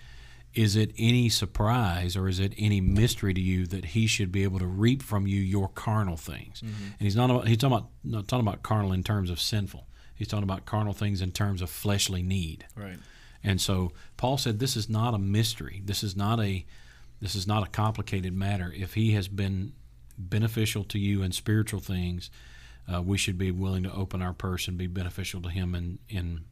is 0.53 0.75
it 0.75 0.91
any 0.97 1.29
surprise 1.29 2.17
or 2.17 2.27
is 2.27 2.39
it 2.39 2.53
any 2.57 2.81
mystery 2.81 3.33
to 3.35 3.41
you 3.41 3.67
that 3.67 3.85
he 3.85 4.07
should 4.07 4.31
be 4.31 4.43
able 4.43 4.57
to 4.59 4.65
reap 4.65 5.03
from 5.03 5.27
you 5.27 5.39
your 5.39 5.67
carnal 5.69 6.17
things? 6.17 6.61
Mm-hmm. 6.61 6.83
And 6.85 6.99
he's 7.01 7.15
not. 7.15 7.29
About, 7.29 7.47
he's 7.47 7.57
talking 7.57 7.77
about 7.77 7.89
not 8.03 8.27
talking 8.27 8.47
about 8.47 8.63
carnal 8.63 8.91
in 8.91 9.03
terms 9.03 9.29
of 9.29 9.39
sinful. 9.39 9.87
He's 10.15 10.27
talking 10.27 10.43
about 10.43 10.65
carnal 10.65 10.93
things 10.93 11.21
in 11.21 11.31
terms 11.31 11.61
of 11.61 11.69
fleshly 11.69 12.23
need. 12.23 12.65
Right. 12.75 12.97
And 13.43 13.61
so 13.61 13.91
Paul 14.17 14.37
said, 14.39 14.57
"This 14.59 14.75
is 14.75 14.89
not 14.89 15.13
a 15.13 15.19
mystery. 15.19 15.81
This 15.85 16.03
is 16.03 16.15
not 16.15 16.39
a 16.39 16.65
this 17.21 17.35
is 17.35 17.45
not 17.45 17.61
a 17.61 17.69
complicated 17.69 18.33
matter. 18.33 18.73
If 18.75 18.95
he 18.95 19.11
has 19.11 19.27
been 19.27 19.73
beneficial 20.17 20.83
to 20.85 20.97
you 20.99 21.21
in 21.21 21.31
spiritual 21.31 21.79
things, 21.79 22.31
uh, 22.93 23.01
we 23.01 23.17
should 23.17 23.37
be 23.37 23.51
willing 23.51 23.83
to 23.83 23.93
open 23.93 24.21
our 24.21 24.33
purse 24.33 24.67
and 24.67 24.77
be 24.77 24.87
beneficial 24.87 25.41
to 25.41 25.49
him 25.49 25.75
in 25.75 25.99
in 26.09 26.45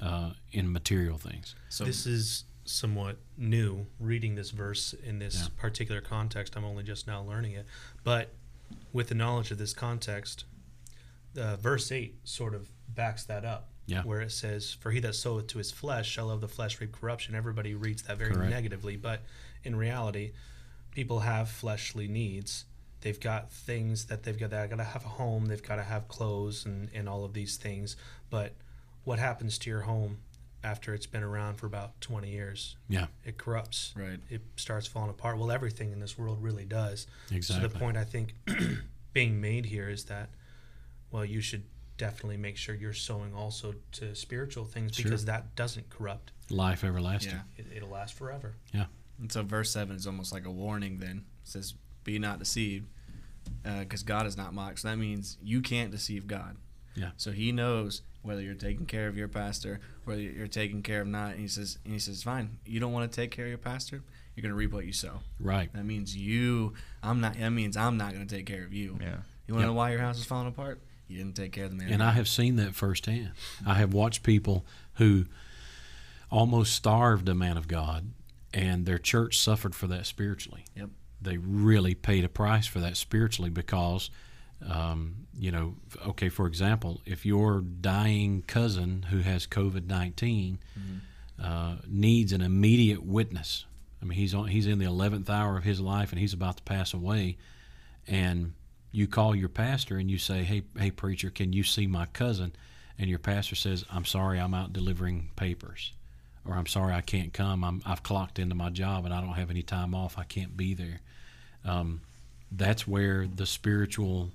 uh, 0.00 0.32
in 0.52 0.72
material 0.72 1.18
things." 1.18 1.54
So 1.68 1.84
this 1.84 2.06
is 2.06 2.44
somewhat 2.66 3.18
new 3.36 3.86
reading 4.00 4.34
this 4.36 4.50
verse 4.50 4.94
in 4.94 5.18
this 5.18 5.34
Yeah. 5.42 5.48
particular 5.56 6.00
context. 6.00 6.56
I'm 6.56 6.64
only 6.64 6.82
just 6.82 7.06
now 7.06 7.22
learning 7.22 7.52
it. 7.52 7.66
But 8.04 8.32
with 8.92 9.08
the 9.08 9.14
knowledge 9.14 9.50
of 9.50 9.58
this 9.58 9.74
context, 9.74 10.44
uh, 11.36 11.56
verse 11.56 11.92
8 11.92 12.20
sort 12.26 12.54
of 12.54 12.70
backs 12.88 13.24
that 13.24 13.44
up. 13.44 13.68
Yeah. 13.86 14.02
Where 14.02 14.22
it 14.22 14.32
says, 14.32 14.72
For 14.72 14.90
he 14.92 15.00
that 15.00 15.14
soweth 15.14 15.46
to 15.48 15.58
his 15.58 15.70
flesh 15.70 16.08
shall 16.08 16.30
of 16.30 16.40
the 16.40 16.48
flesh 16.48 16.80
reap 16.80 16.92
corruption. 16.92 17.34
Everybody 17.34 17.74
reads 17.74 18.02
that 18.04 18.16
very 18.16 18.32
Correct. 18.32 18.48
negatively. 18.50 18.96
But 18.96 19.20
in 19.62 19.76
reality, 19.76 20.32
people 20.90 21.20
have 21.20 21.50
fleshly 21.50 22.08
needs. 22.08 22.64
They've 23.04 23.20
got 23.20 23.52
things 23.52 24.06
that 24.06 24.22
they've 24.22 24.38
got. 24.38 24.48
They 24.50 24.66
got 24.66 24.76
to 24.76 24.82
have 24.84 25.04
a 25.04 25.08
home. 25.08 25.44
They've 25.46 25.62
got 25.62 25.76
to 25.76 25.82
have 25.82 26.08
clothes 26.08 26.64
and, 26.64 26.88
and 26.94 27.06
all 27.06 27.24
of 27.26 27.34
these 27.34 27.58
things. 27.58 27.96
But 28.30 28.54
what 29.04 29.18
happens 29.18 29.58
to 29.58 29.70
your 29.70 29.82
home 29.82 30.18
after 30.64 30.94
it's 30.94 31.04
been 31.04 31.22
around 31.22 31.56
for 31.56 31.66
about 31.66 32.00
20 32.00 32.30
years? 32.30 32.76
Yeah, 32.88 33.08
It 33.22 33.36
corrupts. 33.36 33.92
Right. 33.94 34.18
It 34.30 34.40
starts 34.56 34.86
falling 34.86 35.10
apart. 35.10 35.36
Well, 35.38 35.50
everything 35.52 35.92
in 35.92 36.00
this 36.00 36.16
world 36.16 36.42
really 36.42 36.64
does. 36.64 37.06
exactly. 37.30 37.68
So 37.68 37.72
the 37.74 37.78
point 37.78 37.98
I 37.98 38.04
think 38.04 38.34
being 39.12 39.38
made 39.38 39.66
here 39.66 39.90
is 39.90 40.04
that, 40.06 40.30
well, 41.10 41.26
you 41.26 41.42
should 41.42 41.64
definitely 41.98 42.38
make 42.38 42.56
sure 42.56 42.74
you're 42.74 42.94
sowing 42.94 43.34
also 43.34 43.74
to 43.92 44.14
spiritual 44.14 44.64
things 44.64 44.94
Sure. 44.96 45.04
because 45.04 45.26
that 45.26 45.54
doesn't 45.56 45.90
corrupt. 45.90 46.32
Life 46.50 46.82
everlasting. 46.84 47.32
yeah. 47.34 47.40
It, 47.64 47.66
it'll 47.76 47.90
last 47.90 48.14
forever. 48.14 48.54
Yeah. 48.72 48.86
And 49.20 49.30
so 49.30 49.42
verse 49.42 49.70
7 49.70 49.94
is 49.94 50.06
almost 50.06 50.32
like 50.32 50.46
a 50.46 50.50
warning 50.50 50.98
then. 51.00 51.18
It 51.42 51.48
says, 51.48 51.74
Be 52.02 52.18
not 52.18 52.38
deceived, 52.38 52.88
Uh, 53.64 53.80
because 53.80 54.02
God 54.02 54.26
is 54.26 54.36
not 54.36 54.52
mocked. 54.52 54.80
So 54.80 54.88
that 54.88 54.96
means 54.98 55.38
you 55.42 55.60
can't 55.62 55.90
deceive 55.90 56.26
God. 56.26 56.56
Yeah. 56.94 57.10
So 57.16 57.32
he 57.32 57.50
knows 57.52 58.02
whether 58.22 58.40
you're 58.40 58.54
taking 58.54 58.86
care 58.86 59.08
of 59.08 59.16
your 59.16 59.28
pastor, 59.28 59.80
whether 60.04 60.20
you're 60.20 60.46
taking 60.46 60.82
care 60.82 61.00
of 61.00 61.06
not. 61.08 61.32
And 61.32 61.40
he 61.40 61.48
says, 61.48 61.78
and 61.84 61.92
he 61.92 61.98
says, 61.98 62.22
fine. 62.22 62.58
You 62.64 62.78
don't 62.80 62.92
want 62.92 63.10
to 63.10 63.14
take 63.16 63.30
care 63.30 63.46
of 63.46 63.48
your 63.50 63.58
pastor. 63.58 64.02
You're 64.34 64.42
going 64.42 64.50
to 64.50 64.56
reap 64.56 64.72
what 64.72 64.84
you 64.86 64.92
sow. 64.92 65.20
Right. 65.40 65.72
That 65.72 65.84
means 65.84 66.16
you. 66.16 66.74
I'm 67.02 67.20
not. 67.20 67.38
That 67.38 67.50
means 67.50 67.76
I'm 67.76 67.96
not 67.96 68.12
going 68.12 68.26
to 68.26 68.34
take 68.36 68.46
care 68.46 68.64
of 68.64 68.72
you. 68.72 68.98
yeah. 69.00 69.16
You 69.46 69.54
want 69.54 69.62
to 69.62 69.66
Yep. 69.66 69.66
know 69.68 69.72
why 69.74 69.90
your 69.90 70.00
house 70.00 70.18
is 70.18 70.24
falling 70.24 70.48
apart? 70.48 70.80
You 71.08 71.18
didn't 71.18 71.36
take 71.36 71.52
care 71.52 71.64
of 71.64 71.70
the 71.70 71.76
man. 71.76 71.92
And 71.92 72.02
I 72.02 72.12
have 72.12 72.28
seen 72.28 72.56
that 72.56 72.74
firsthand. 72.74 73.32
I 73.66 73.74
have 73.74 73.92
watched 73.92 74.22
people 74.22 74.64
who 74.94 75.26
almost 76.30 76.72
starved 76.74 77.28
a 77.28 77.34
man 77.34 77.56
of 77.56 77.68
God, 77.68 78.10
and 78.52 78.86
their 78.86 78.98
church 78.98 79.38
suffered 79.38 79.74
for 79.74 79.86
that 79.88 80.06
spiritually. 80.06 80.64
Yep. 80.76 80.90
They 81.24 81.36
really 81.38 81.94
paid 81.94 82.24
a 82.24 82.28
price 82.28 82.66
for 82.66 82.80
that 82.80 82.96
spiritually 82.96 83.50
because 83.50 84.10
Um, 84.66 85.26
you 85.36 85.50
know, 85.50 85.74
okay, 86.06 86.30
for 86.30 86.46
example, 86.46 87.00
if 87.04 87.26
your 87.26 87.60
dying 87.60 88.42
cousin 88.46 89.02
who 89.10 89.18
has 89.18 89.46
COVID 89.46 89.86
19 89.86 90.58
uh, 91.42 91.76
needs 91.86 92.32
an 92.32 92.40
immediate 92.40 93.02
witness, 93.04 93.66
I 94.00 94.04
mean, 94.06 94.16
he's 94.18 94.32
on, 94.32 94.46
he's 94.48 94.66
in 94.66 94.78
the 94.78 94.86
eleventh 94.86 95.28
hour 95.28 95.58
of 95.58 95.64
his 95.64 95.80
life 95.80 96.12
and 96.12 96.18
he's 96.20 96.32
about 96.32 96.56
to 96.58 96.62
pass 96.62 96.94
away, 96.94 97.36
and 98.06 98.54
you 98.92 99.06
call 99.06 99.34
your 99.34 99.48
pastor 99.50 99.98
and 99.98 100.10
you 100.10 100.18
say, 100.18 100.44
"Hey, 100.44 100.62
hey, 100.78 100.90
preacher, 100.90 101.30
can 101.30 101.52
you 101.52 101.64
see 101.64 101.86
my 101.86 102.06
cousin?" 102.06 102.52
And 102.98 103.10
your 103.10 103.18
pastor 103.18 103.56
says, 103.56 103.84
"I'm 103.90 104.04
sorry, 104.04 104.38
I'm 104.38 104.54
out 104.54 104.72
delivering 104.72 105.30
papers," 105.36 105.92
or 106.44 106.54
"I'm 106.54 106.66
sorry, 106.68 106.94
I 106.94 107.00
can't 107.02 107.32
come. 107.34 107.64
I'm, 107.64 107.82
I've 107.84 108.02
clocked 108.04 108.38
into 108.38 108.54
my 108.54 108.70
job 108.70 109.04
and 109.04 109.12
I 109.12 109.20
don't 109.20 109.34
have 109.34 109.50
any 109.50 109.62
time 109.62 109.94
off. 109.94 110.16
I 110.16 110.24
can't 110.24 110.56
be 110.56 110.74
there." 110.74 111.00
Um, 111.64 112.02
that's 112.50 112.86
where 112.86 113.26
the 113.26 113.46
spiritual 113.46 114.30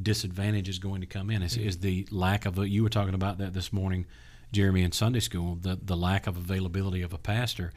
disadvantage 0.00 0.68
is 0.68 0.78
going 0.78 1.00
to 1.00 1.06
come 1.06 1.30
in. 1.30 1.42
Is, 1.42 1.56
is 1.56 1.78
the 1.78 2.06
lack 2.10 2.46
of 2.46 2.58
a, 2.58 2.68
you 2.68 2.82
were 2.82 2.88
talking 2.88 3.14
about 3.14 3.38
that 3.38 3.54
this 3.54 3.72
morning, 3.72 4.06
Jeremy, 4.52 4.82
in 4.82 4.92
Sunday 4.92 5.20
school. 5.20 5.56
The 5.60 5.78
the 5.82 5.96
lack 5.96 6.26
of 6.26 6.36
availability 6.36 7.02
of 7.02 7.12
a 7.12 7.18
pastor 7.18 7.72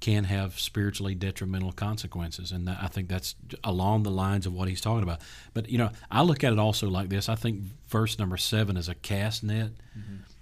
can 0.00 0.24
have 0.24 0.58
spiritually 0.60 1.14
detrimental 1.14 1.72
consequences, 1.72 2.52
and 2.52 2.68
that, 2.68 2.78
I 2.80 2.88
think 2.88 3.08
that's 3.08 3.34
along 3.62 4.02
the 4.02 4.10
lines 4.10 4.46
of 4.46 4.52
what 4.52 4.68
he's 4.68 4.80
talking 4.80 5.02
about. 5.02 5.20
But 5.54 5.68
you 5.68 5.78
know, 5.78 5.90
I 6.10 6.22
look 6.22 6.44
at 6.44 6.52
it 6.52 6.58
also 6.58 6.88
like 6.88 7.08
this. 7.08 7.28
I 7.28 7.34
think 7.34 7.62
verse 7.88 8.18
number 8.18 8.36
seven 8.36 8.76
is 8.76 8.88
a 8.88 8.94
cast 8.94 9.42
net. 9.42 9.70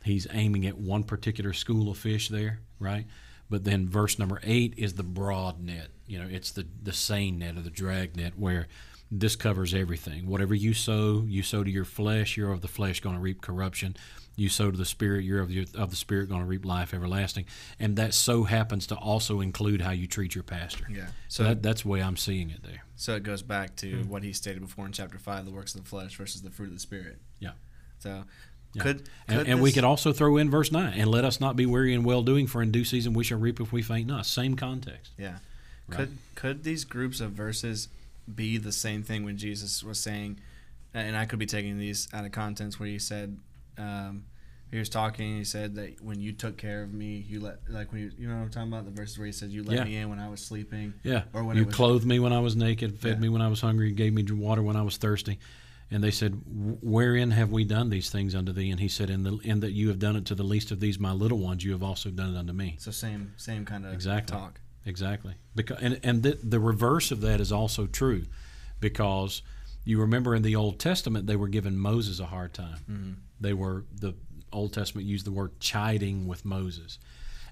He's 0.05 0.27
aiming 0.33 0.67
at 0.67 0.77
one 0.77 1.05
particular 1.05 1.53
school 1.53 1.91
of 1.91 1.99
fish 1.99 2.29
there, 2.29 2.59
right? 2.81 3.07
But 3.49 3.65
then 3.65 3.89
verse 3.89 4.19
number 4.19 4.41
eight 4.43 4.75
is 4.77 4.95
the 4.95 5.03
broad 5.03 5.61
net. 5.63 5.89
You 6.13 6.19
know, 6.19 6.29
it's 6.31 6.51
the 6.53 6.67
the 6.83 6.93
seine 6.93 7.39
net 7.39 7.57
or 7.57 7.63
the 7.63 7.71
drag 7.71 8.17
net 8.17 8.35
where 8.39 8.69
this 9.11 9.35
covers 9.37 9.73
everything. 9.73 10.27
Whatever 10.27 10.55
you 10.55 10.75
sow, 10.75 11.25
you 11.27 11.43
sow 11.43 11.65
to 11.65 11.71
your 11.71 11.85
flesh, 11.87 12.37
you're 12.37 12.53
of 12.53 12.61
the 12.61 12.69
flesh 12.69 13.01
going 13.01 13.15
to 13.17 13.21
reap 13.21 13.41
corruption. 13.41 13.97
You 14.37 14.49
sow 14.49 14.71
to 14.71 14.77
the 14.77 14.87
spirit, 14.87 15.25
you're 15.25 15.41
of 15.43 15.49
the, 15.51 15.67
of 15.75 15.91
the 15.91 15.97
spirit 15.97 16.29
going 16.31 16.41
to 16.41 16.47
reap 16.47 16.65
life 16.65 16.95
everlasting. 16.95 17.45
And 17.79 17.97
that 17.97 18.15
so 18.15 18.45
happens 18.45 18.87
to 18.89 18.95
also 18.97 19.41
include 19.41 19.83
how 19.83 19.91
you 19.91 20.07
treat 20.07 20.35
your 20.35 20.45
pastor. 20.45 20.87
Yeah. 20.91 21.09
So 21.29 21.45
that, 21.45 21.63
that's 21.63 21.83
the 21.83 21.89
way 21.89 22.03
I'm 22.03 22.17
seeing 22.17 22.49
it 22.51 22.63
there. 22.63 22.83
so 22.97 23.15
it 23.17 23.23
goes 23.23 23.43
back 23.43 23.77
to 23.77 24.03
Hmm. 24.03 24.09
what 24.09 24.23
he 24.23 24.33
stated 24.33 24.61
before 24.61 24.87
in 24.87 24.93
chapter 24.93 25.19
five: 25.19 25.45
the 25.47 25.51
works 25.51 25.75
of 25.75 25.83
the 25.83 25.89
flesh 25.89 26.17
versus 26.17 26.41
the 26.43 26.51
fruit 26.51 26.69
of 26.69 26.75
the 26.75 26.81
spirit. 26.81 27.19
Yeah. 27.41 27.53
So 27.99 28.25
Yeah. 28.75 28.83
could, 28.83 28.97
And, 29.29 29.39
could 29.41 29.49
and 29.49 29.61
we 29.63 29.73
could 29.73 29.85
also 29.85 30.13
throw 30.15 30.39
in 30.39 30.51
verse 30.51 30.73
9 30.73 30.95
and 30.95 31.11
let 31.11 31.25
us 31.27 31.39
not 31.41 31.55
be 31.57 31.67
weary 31.67 31.93
in 31.93 32.03
well 32.03 32.23
doing, 32.23 32.47
for 32.47 32.63
in 32.63 32.71
due 32.71 32.85
season 32.85 33.13
we 33.13 33.25
shall 33.25 33.39
reap 33.39 33.61
if 33.61 33.71
we 33.73 33.83
faint 33.83 34.07
not. 34.09 34.25
Same 34.25 34.57
context. 34.57 35.13
Yeah. 35.19 35.39
Right. 35.93 36.09
Could 36.09 36.19
could 36.35 36.65
these 36.65 36.85
groups 36.85 37.21
of 37.21 37.33
verses 37.33 37.89
be 38.33 38.59
the 38.59 38.73
same 38.73 39.03
thing 39.03 39.25
when 39.25 39.37
Jesus 39.37 39.83
was 39.83 39.99
saying, 40.01 40.39
and 40.95 41.17
I 41.17 41.25
could 41.27 41.39
be 41.39 41.47
taking 41.47 41.79
these 41.79 42.09
out 42.13 42.25
of 42.25 42.33
context 42.33 42.79
where 42.81 42.89
he 42.89 42.99
said, 42.99 43.37
um, 43.79 44.25
he 44.71 44.79
was 44.79 44.89
talking. 44.89 45.37
He 45.37 45.45
said 45.45 45.75
that 45.75 46.01
when 46.03 46.21
you 46.21 46.33
took 46.33 46.57
care 46.57 46.83
of 46.83 46.95
me, 46.95 47.25
you 47.29 47.41
let 47.41 47.59
like 47.69 47.93
when 47.93 48.01
you 48.03 48.11
you 48.19 48.27
know 48.29 48.37
what 48.37 48.43
I'm 48.45 48.51
talking 48.51 48.73
about 48.73 48.85
the 48.87 48.91
verses 48.91 49.19
where 49.19 49.27
he 49.27 49.33
said 49.33 49.51
you 49.51 49.63
let 49.65 49.77
Yeah. 49.79 49.85
me 49.85 49.97
in 49.97 50.09
when 50.09 50.19
I 50.19 50.29
was 50.29 50.41
sleeping. 50.41 50.95
Yeah. 51.03 51.25
Or 51.35 51.45
when 51.45 51.57
you 51.57 51.67
was- 51.67 51.75
clothed 51.75 52.07
me 52.07 52.19
when 52.19 52.33
I 52.33 52.39
was 52.41 52.57
naked, 52.57 52.99
fed 52.99 53.15
Yeah. 53.17 53.21
me 53.21 53.29
when 53.29 53.43
I 53.43 53.49
was 53.49 53.61
hungry, 53.61 53.93
gave 53.93 54.13
me 54.15 54.23
water 54.33 54.63
when 54.63 54.77
I 54.77 54.83
was 54.83 54.97
thirsty. 54.97 55.39
And 55.91 56.03
they 56.03 56.11
said, 56.11 56.41
"Wherein 56.81 57.33
have 57.33 57.51
we 57.51 57.65
done 57.65 57.91
these 57.91 58.09
things 58.09 58.35
unto 58.35 58.51
thee?" 58.51 58.71
And 58.71 58.81
he 58.81 58.89
said, 58.89 59.11
"In 59.11 59.25
the 59.25 59.37
in 59.45 59.61
that 59.61 59.73
you 59.73 59.89
have 59.89 59.99
done 59.99 60.17
it 60.17 60.25
to 60.27 60.35
the 60.35 60.43
least 60.45 60.71
of 60.71 60.81
these 60.81 60.99
my 60.99 61.13
little 61.13 61.39
ones, 61.39 61.65
you 61.65 61.73
have 61.73 61.83
also 61.83 62.09
done 62.11 62.35
it 62.35 62.39
unto 62.39 62.55
me." 62.55 62.77
So 62.79 62.91
same 62.91 63.33
same 63.37 63.67
kind 63.67 63.85
of 63.85 63.93
Exactly. 63.93 64.35
talk. 64.35 64.59
Exactly. 64.85 65.35
Because 65.55 65.79
and 65.81 66.01
and 66.03 66.23
the, 66.23 66.39
the 66.43 66.61
reverse 66.61 67.11
of 67.11 67.21
that 67.21 67.41
is 67.41 67.53
also 67.53 67.87
true, 67.87 68.25
because 68.81 69.43
you 69.85 70.01
remember 70.01 70.35
in 70.35 70.43
the 70.43 70.57
Old 70.57 70.79
Testament 70.79 71.27
they 71.27 71.37
were 71.37 71.49
giving 71.49 71.77
Moses 71.77 72.21
a 72.21 72.27
hard 72.27 72.53
time. 72.55 72.79
Mm-hmm. 72.91 73.13
They 73.41 73.53
were 73.53 73.85
the 73.95 74.15
Old 74.53 74.73
Testament 74.73 75.07
used 75.07 75.25
the 75.25 75.33
word 75.33 75.59
chiding 75.61 76.27
with 76.27 76.45
Moses, 76.45 76.99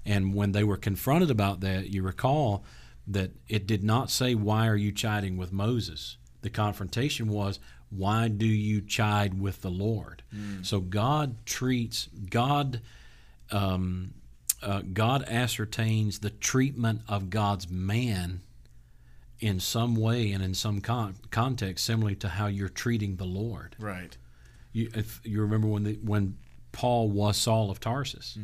and 0.05 0.33
when 0.33 0.51
they 0.51 0.63
were 0.63 0.77
confronted 0.77 1.31
about 1.31 1.61
that, 1.61 1.89
you 1.89 2.03
recall 2.03 2.63
that 3.07 3.31
it 3.47 3.65
did 3.67 3.83
not 3.83 4.09
say 4.09 4.35
why 4.35 4.67
are 4.67 4.75
you 4.75 4.91
chiding 4.91 5.37
with 5.37 5.51
Moses. 5.51 6.17
The 6.41 6.49
confrontation 6.49 7.27
was 7.27 7.59
why 7.89 8.29
do 8.29 8.45
you 8.45 8.81
chide 8.81 9.39
with 9.39 9.61
the 9.61 9.69
Lord? 9.69 10.23
So 10.63 10.79
God 10.79 11.45
treats 11.45 12.07
God 12.29 12.81
um, 13.51 14.13
uh, 14.61 14.81
God 14.93 15.23
ascertains 15.27 16.19
the 16.19 16.29
treatment 16.29 17.01
of 17.07 17.29
God's 17.29 17.69
man 17.69 18.41
in 19.39 19.59
some 19.59 19.95
way 19.95 20.31
and 20.31 20.43
in 20.43 20.53
some 20.53 20.81
con- 20.81 21.15
context, 21.31 21.83
similarly 21.85 22.15
to 22.17 22.29
how 22.29 22.45
you're 22.47 22.69
treating 22.69 23.15
the 23.15 23.25
Lord. 23.25 23.75
Right. 23.79 24.15
You, 24.71 24.89
if 24.93 25.19
you 25.23 25.41
remember 25.41 25.67
when 25.67 25.83
the, 25.83 25.93
when 26.03 26.37
Paul 26.71 27.09
was 27.09 27.37
Saul 27.37 27.71
of 27.71 27.79
Tarsus, 27.79 28.37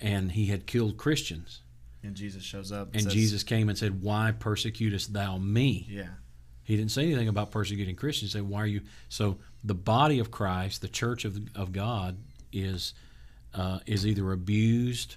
and 0.00 0.32
he 0.32 0.46
had 0.46 0.66
killed 0.66 0.96
Christians, 0.96 1.60
And 2.02 2.14
Jesus 2.16 2.42
shows 2.42 2.72
up. 2.72 2.94
and 2.94 3.02
says- 3.04 3.12
Jesus 3.12 3.42
came 3.42 3.68
and 3.68 3.76
said, 3.78 4.02
"Why 4.02 4.32
persecutest 4.32 5.12
thou 5.12 5.36
me?" 5.38 5.86
Yeah. 5.88 6.08
He 6.64 6.76
didn't 6.76 6.90
say 6.90 7.04
anything 7.04 7.28
about 7.28 7.50
persecuting 7.52 7.94
Christians. 7.94 8.32
He 8.32 8.38
said, 8.38 8.48
"Why 8.48 8.62
are 8.62 8.66
you?" 8.66 8.80
So 9.08 9.38
the 9.62 9.74
body 9.74 10.18
of 10.18 10.30
Christ, 10.30 10.80
the 10.80 10.88
church 10.88 11.24
of 11.24 11.38
of 11.54 11.72
God, 11.72 12.16
is 12.52 12.92
uh, 13.54 13.78
is 13.86 14.04
either 14.06 14.32
abused 14.32 15.16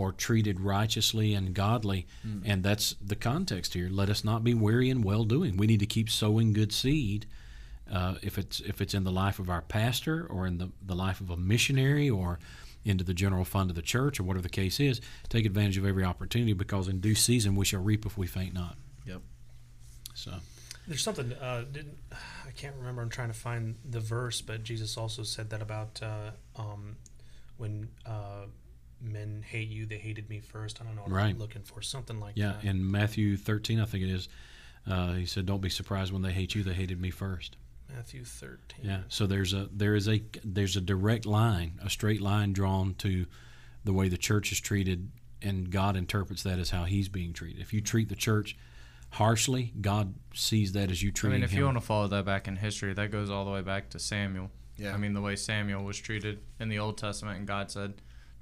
or 0.00 0.12
treated 0.12 0.60
righteously 0.60 1.34
and 1.34 1.52
godly, 1.52 2.06
and 2.44 2.62
that's 2.62 2.96
the 3.04 3.16
context 3.16 3.74
here. 3.74 3.88
Let 3.90 4.08
us 4.08 4.24
not 4.24 4.42
be 4.42 4.54
weary 4.54 4.88
in 4.88 5.02
well 5.02 5.24
doing. 5.24 5.58
We 5.58 5.66
need 5.66 5.80
to 5.80 5.86
keep 5.86 6.08
sowing 6.08 6.54
good 6.54 6.72
seed. 6.72 7.26
Uh, 7.92 8.14
if 8.22 8.38
it's 8.38 8.60
if 8.60 8.80
it's 8.80 8.94
in 8.94 9.04
the 9.04 9.10
life 9.10 9.38
of 9.38 9.50
our 9.50 9.60
pastor 9.62 10.26
or 10.30 10.46
in 10.46 10.58
the, 10.58 10.70
the 10.80 10.94
life 10.94 11.20
of 11.20 11.28
a 11.28 11.36
missionary 11.36 12.08
or 12.08 12.38
into 12.84 13.04
the 13.04 13.12
general 13.12 13.44
fund 13.44 13.68
of 13.68 13.76
the 13.76 13.82
church 13.82 14.18
or 14.18 14.22
whatever 14.22 14.42
the 14.42 14.48
case 14.48 14.80
is, 14.80 15.02
take 15.28 15.44
advantage 15.44 15.76
of 15.76 15.84
every 15.84 16.04
opportunity 16.04 16.54
because 16.54 16.88
in 16.88 17.00
due 17.00 17.14
season 17.14 17.54
we 17.54 17.64
shall 17.66 17.82
reap 17.82 18.06
if 18.06 18.16
we 18.16 18.26
faint 18.26 18.54
not. 18.54 18.76
Yep. 19.04 19.20
So 20.14 20.32
There's 20.88 21.02
something 21.02 21.32
uh, 21.34 21.64
didn't 21.70 21.98
I 22.12 22.52
can't 22.56 22.74
remember. 22.76 23.02
I'm 23.02 23.10
trying 23.10 23.28
to 23.28 23.34
find 23.34 23.76
the 23.88 24.00
verse, 24.00 24.40
but 24.40 24.64
Jesus 24.64 24.96
also 24.96 25.24
said 25.24 25.50
that 25.50 25.60
about 25.60 26.00
uh, 26.02 26.30
um, 26.56 26.96
when 27.58 27.88
uh, 28.06 28.46
men 29.00 29.42
hate 29.46 29.68
you, 29.68 29.86
they 29.86 29.98
hated 29.98 30.28
me 30.28 30.40
first. 30.40 30.80
I 30.80 30.84
don't 30.84 30.94
know 30.96 31.02
what 31.02 31.10
Right. 31.10 31.30
I'm 31.30 31.38
looking 31.38 31.62
for. 31.62 31.80
Something 31.82 32.20
like 32.20 32.34
Yeah, 32.36 32.52
that. 32.52 32.64
Yeah, 32.64 32.70
in 32.70 32.90
Matthew 32.90 33.36
13, 33.36 33.80
I 33.80 33.84
think 33.86 34.04
it 34.04 34.10
is, 34.10 34.28
uh, 34.86 35.14
he 35.14 35.26
said, 35.26 35.46
"Don't 35.46 35.60
be 35.60 35.70
surprised 35.70 36.12
when 36.12 36.22
they 36.22 36.32
hate 36.32 36.54
you; 36.54 36.62
they 36.62 36.74
hated 36.74 37.00
me 37.00 37.10
first. 37.10 37.56
Matthew 37.94 38.24
13. 38.24 38.84
Yeah. 38.84 39.00
So 39.08 39.26
there's 39.26 39.52
a 39.52 39.68
there 39.72 39.94
is 39.94 40.08
a 40.08 40.22
there's 40.44 40.76
a 40.76 40.80
direct 40.80 41.26
line, 41.26 41.80
a 41.82 41.90
straight 41.90 42.20
line 42.20 42.52
drawn 42.52 42.94
to 42.96 43.26
the 43.84 43.92
way 43.92 44.08
the 44.08 44.16
church 44.18 44.52
is 44.52 44.60
treated, 44.60 45.10
and 45.42 45.70
God 45.70 45.96
interprets 45.96 46.42
that 46.44 46.58
as 46.58 46.70
how 46.70 46.84
He's 46.84 47.08
being 47.08 47.32
treated. 47.32 47.60
If 47.60 47.72
you 47.72 47.80
treat 47.80 48.08
the 48.08 48.14
church 48.16 48.56
harshly, 49.14 49.72
God 49.80 50.14
sees 50.34 50.72
that 50.72 50.90
as 50.90 51.02
you 51.02 51.08
I 51.10 51.12
treating 51.12 51.38
mean, 51.40 51.44
if 51.44 51.50
Him. 51.50 51.58
you 51.58 51.64
want 51.64 51.76
to 51.78 51.84
follow 51.84 52.06
that 52.08 52.24
back 52.24 52.46
in 52.46 52.56
history, 52.56 52.92
that 52.94 53.10
goes 53.10 53.28
all 53.30 53.44
the 53.44 53.50
way 53.50 53.62
back 53.62 53.90
to 53.90 53.98
Samuel. 53.98 54.50
Yeah. 54.76 54.94
I 54.94 54.96
mean, 54.96 55.12
the 55.12 55.20
way 55.20 55.36
Samuel 55.36 55.82
was 55.84 55.98
treated 55.98 56.40
in 56.58 56.68
the 56.68 56.78
Old 56.78 56.96
Testament, 56.96 57.38
and 57.38 57.46
God 57.46 57.70
said, 57.70 57.94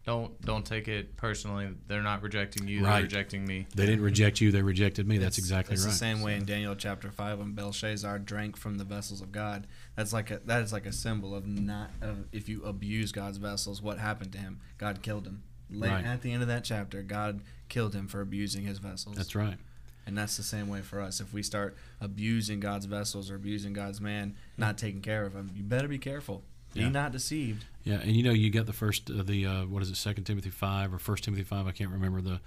"Don't 0.04 0.40
don't 0.40 0.64
take 0.64 0.88
it 0.88 1.16
personally. 1.16 1.68
They're 1.86 2.02
not 2.02 2.22
rejecting 2.22 2.66
you. 2.66 2.84
Right. 2.84 2.94
They're 2.94 3.02
rejecting 3.02 3.44
me." 3.46 3.66
they 3.74 3.86
didn't 3.86 4.02
reject 4.02 4.40
you; 4.40 4.50
they 4.50 4.62
rejected 4.62 5.06
me. 5.06 5.18
That's 5.18 5.36
It's- 5.38 5.46
exactly 5.46 5.74
it's 5.74 5.84
right. 5.84 5.90
the 5.90 5.96
same 5.96 6.20
way 6.22 6.36
in 6.36 6.44
Daniel 6.44 6.74
chapter 6.74 7.10
five 7.10 7.38
when 7.38 7.52
Belshazzar 7.52 8.18
drank 8.20 8.56
from 8.56 8.78
the 8.78 8.84
vessels 8.84 9.20
of 9.20 9.32
God. 9.32 9.66
That's 9.96 10.12
like 10.12 10.30
a 10.30 10.40
that 10.46 10.62
is 10.62 10.72
like 10.72 10.86
a 10.86 10.92
symbol 10.92 11.34
of 11.34 11.46
not 11.46 11.90
of 12.00 12.26
if 12.32 12.48
you 12.48 12.62
abuse 12.64 13.12
God's 13.12 13.38
vessels, 13.38 13.82
what 13.82 13.98
happened 13.98 14.32
to 14.32 14.38
him? 14.38 14.60
God 14.78 15.02
killed 15.02 15.26
him. 15.26 15.42
Late, 15.70 15.90
Right. 15.90 16.04
At 16.06 16.22
the 16.22 16.32
end 16.32 16.40
of 16.40 16.48
that 16.48 16.64
chapter, 16.64 17.02
God 17.02 17.42
killed 17.68 17.94
him 17.94 18.08
for 18.08 18.22
abusing 18.22 18.64
His 18.64 18.78
vessels. 18.78 19.16
That's 19.16 19.34
right. 19.34 19.58
And 20.06 20.16
that's 20.16 20.38
the 20.38 20.42
same 20.42 20.68
way 20.68 20.80
for 20.80 21.02
us. 21.02 21.20
If 21.20 21.34
we 21.34 21.42
start 21.42 21.76
abusing 22.00 22.60
God's 22.60 22.86
vessels 22.86 23.30
or 23.30 23.34
abusing 23.34 23.74
God's 23.74 24.00
man, 24.00 24.34
not 24.56 24.78
taking 24.78 25.02
care 25.02 25.26
of 25.26 25.34
him, 25.34 25.50
you 25.54 25.62
better 25.62 25.86
be 25.86 25.98
careful. 25.98 26.42
Yeah. 26.74 26.84
Be 26.84 26.90
not 26.90 27.12
deceived. 27.12 27.64
Yeah, 27.84 28.00
and 28.00 28.14
you 28.14 28.22
know 28.22 28.32
you 28.32 28.50
get 28.50 28.66
the 28.66 28.72
first 28.72 29.10
uh, 29.10 29.22
the 29.22 29.46
uh, 29.46 29.64
what 29.66 29.82
is 29.82 29.90
it 29.90 29.96
Second 29.96 30.24
Timothy 30.24 30.50
five 30.50 30.92
or 30.92 30.98
First 30.98 31.24
Timothy 31.24 31.42
five 31.44 31.66
I 31.66 31.72
can't 31.72 31.90
remember 31.90 32.20
the 32.20 32.40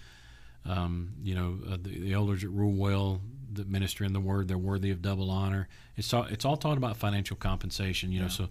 um, 0.66 1.14
you 1.24 1.34
know 1.36 1.58
uh, 1.68 1.78
the, 1.82 2.00
the 2.00 2.14
elders 2.14 2.42
that 2.42 2.50
rule 2.50 2.74
well 2.74 3.22
that 3.54 3.68
minister 3.68 4.04
in 4.04 4.14
the 4.14 4.20
word 4.20 4.48
they're 4.48 4.58
worthy 4.58 4.92
of 4.92 5.02
double 5.02 5.30
honor. 5.32 5.68
It's 5.98 6.14
all 6.14 6.24
it's 6.24 6.46
all 6.46 6.58
talking 6.58 6.78
about 6.78 6.98
financial 6.98 7.36
compensation. 7.36 8.12
You 8.12 8.22
know 8.22 8.28
so. 8.28 8.44
uh, 8.46 8.48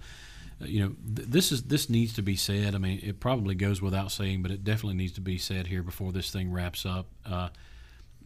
You 0.66 0.80
know, 0.80 0.94
th- 1.16 1.28
this 1.28 1.52
is 1.52 1.62
this 1.62 1.88
needs 1.88 2.12
to 2.14 2.22
be 2.22 2.36
said. 2.36 2.74
I 2.74 2.78
mean, 2.78 3.00
it 3.02 3.18
probably 3.20 3.54
goes 3.54 3.80
without 3.80 4.10
saying, 4.12 4.42
but 4.42 4.50
it 4.50 4.62
definitely 4.62 4.96
needs 4.96 5.12
to 5.14 5.20
be 5.22 5.38
said 5.38 5.68
here 5.68 5.82
before 5.82 6.12
this 6.12 6.30
thing 6.30 6.52
wraps 6.52 6.84
up. 6.84 7.06
Uh, 7.24 7.48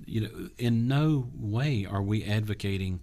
you 0.07 0.21
know, 0.23 0.49
in 0.59 0.89
no 0.89 1.31
way 1.37 1.87
are 1.89 2.03
we 2.03 2.25
advocating, 2.25 3.01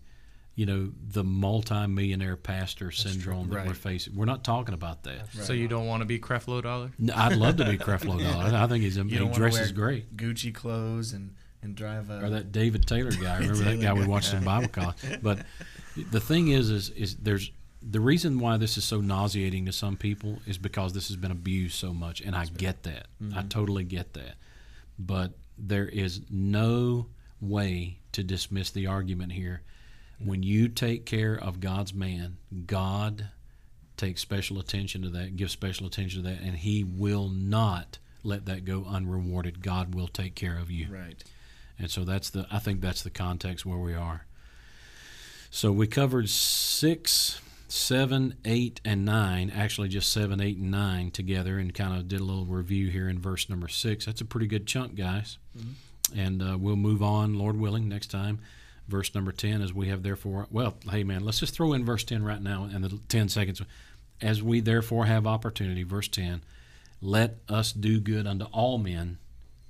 you 0.55 0.65
know, 0.65 0.91
the 1.09 1.23
multi-millionaire 1.23 2.35
pastor 2.35 2.91
syndrome 2.91 3.49
that 3.49 3.65
we're 3.65 3.73
facing. 3.73 4.15
We're 4.15 4.25
not 4.25 4.43
talking 4.43 4.73
about 4.73 5.03
that. 5.03 5.31
So 5.33 5.53
you 5.53 5.67
don't 5.67 5.87
want 5.87 6.01
to 6.01 6.05
be 6.05 6.19
Creflo 6.19 6.61
Dollar? 6.61 6.91
No, 6.99 7.13
I'd 7.15 7.37
love 7.37 7.57
to 7.57 7.65
be 7.65 7.77
Creflo 7.77 8.21
Dollar. 8.31 8.55
I 8.55 8.67
think 8.67 8.83
he's 8.83 8.97
a, 8.97 9.03
You 9.03 9.27
he 9.27 9.33
dresses 9.33 9.73
wear 9.73 9.85
great. 9.85 10.17
Gucci 10.17 10.53
clothes 10.53 11.13
and 11.13 11.35
and 11.63 11.75
drive 11.75 12.09
a 12.09 12.25
Or 12.25 12.29
that 12.31 12.51
David 12.51 12.87
Taylor 12.87 13.11
guy. 13.11 13.37
Remember 13.39 13.57
that 13.57 13.63
Taylor 13.63 13.83
guy 13.83 13.93
we 13.93 14.01
guy. 14.01 14.07
watched 14.07 14.33
in 14.33 14.43
Bible 14.43 14.67
college. 14.67 14.95
But 15.21 15.39
the 16.11 16.19
thing 16.19 16.49
is, 16.49 16.69
is, 16.69 16.89
is 16.91 17.15
there's 17.17 17.51
the 17.81 17.99
reason 17.99 18.39
why 18.39 18.57
this 18.57 18.77
is 18.77 18.83
so 18.83 19.01
nauseating 19.01 19.65
to 19.65 19.71
some 19.71 19.97
people 19.97 20.39
is 20.45 20.57
because 20.57 20.93
this 20.93 21.07
has 21.07 21.17
been 21.17 21.31
abused 21.31 21.75
so 21.75 21.93
much, 21.93 22.21
and 22.21 22.35
I 22.35 22.45
get 22.45 22.83
that. 22.83 23.07
I 23.19 23.23
mm-hmm. 23.23 23.47
totally 23.47 23.83
get 23.83 24.13
that. 24.13 24.35
But 24.99 25.31
there 25.57 25.87
is 25.87 26.21
no 26.29 27.07
way 27.39 27.99
to 28.11 28.23
dismiss 28.23 28.69
the 28.69 28.87
argument 28.87 29.31
here. 29.31 29.63
When 30.23 30.43
you 30.43 30.67
take 30.67 31.05
care 31.05 31.35
of 31.35 31.59
God's 31.59 31.93
man, 31.93 32.37
God 32.65 33.29
takes 33.97 34.21
special 34.21 34.59
attention 34.59 35.01
to 35.03 35.09
that, 35.09 35.35
gives 35.35 35.51
special 35.51 35.87
attention 35.87 36.23
to 36.23 36.29
that, 36.29 36.41
and 36.41 36.55
He 36.55 36.83
will 36.83 37.29
not 37.29 37.97
let 38.23 38.45
that 38.45 38.65
go 38.65 38.85
unrewarded. 38.87 39.61
God 39.61 39.95
will 39.95 40.07
take 40.07 40.35
care 40.35 40.57
of 40.57 40.69
you. 40.69 40.87
Right. 40.91 41.23
And 41.79 41.89
so 41.89 42.03
that's 42.03 42.29
the 42.29 42.45
I 42.51 42.59
think 42.59 42.81
that's 42.81 43.01
the 43.01 43.09
context 43.09 43.65
where 43.65 43.79
we 43.79 43.95
are. 43.95 44.25
So 45.49 45.71
we 45.71 45.87
covered 45.87 46.29
six, 46.29 47.41
seven, 47.67 48.35
eight, 48.45 48.79
and 48.85 49.03
nine. 49.03 49.49
Actually, 49.49 49.89
just 49.89 50.11
seven, 50.11 50.39
eight, 50.39 50.57
and 50.57 50.71
nine 50.71 51.11
together, 51.11 51.57
and 51.57 51.73
kind 51.73 51.97
of 51.97 52.07
did 52.07 52.21
a 52.21 52.23
little 52.23 52.45
review 52.45 52.89
here 52.89 53.09
in 53.09 53.19
verse 53.19 53.49
number 53.49 53.67
six. 53.67 54.05
That's 54.05 54.21
a 54.21 54.25
pretty 54.25 54.47
good 54.47 54.65
chunk, 54.67 54.95
guys. 54.95 55.37
And 56.15 56.41
uh, 56.41 56.57
we'll 56.57 56.75
move 56.75 57.01
on, 57.01 57.37
Lord 57.37 57.59
willing, 57.59 57.89
next 57.89 58.11
time. 58.11 58.39
Verse 58.87 59.13
number 59.15 59.31
ten, 59.31 59.61
as 59.61 59.73
we 59.73 59.87
have 59.87 60.03
therefore. 60.03 60.47
Well, 60.51 60.75
hey 60.89 61.03
man, 61.03 61.23
let's 61.23 61.39
just 61.39 61.53
throw 61.53 61.73
in 61.73 61.85
verse 61.85 62.03
ten 62.03 62.23
right 62.23 62.41
now, 62.41 62.69
and 62.71 62.83
the 62.83 62.99
ten 63.07 63.29
seconds. 63.29 63.61
As 64.21 64.43
we 64.43 64.59
therefore 64.59 65.05
have 65.05 65.25
opportunity, 65.25 65.83
verse 65.83 66.07
ten, 66.07 66.41
let 67.01 67.37
us 67.49 67.71
do 67.71 67.99
good 67.99 68.27
unto 68.27 68.45
all 68.45 68.77
men, 68.77 69.17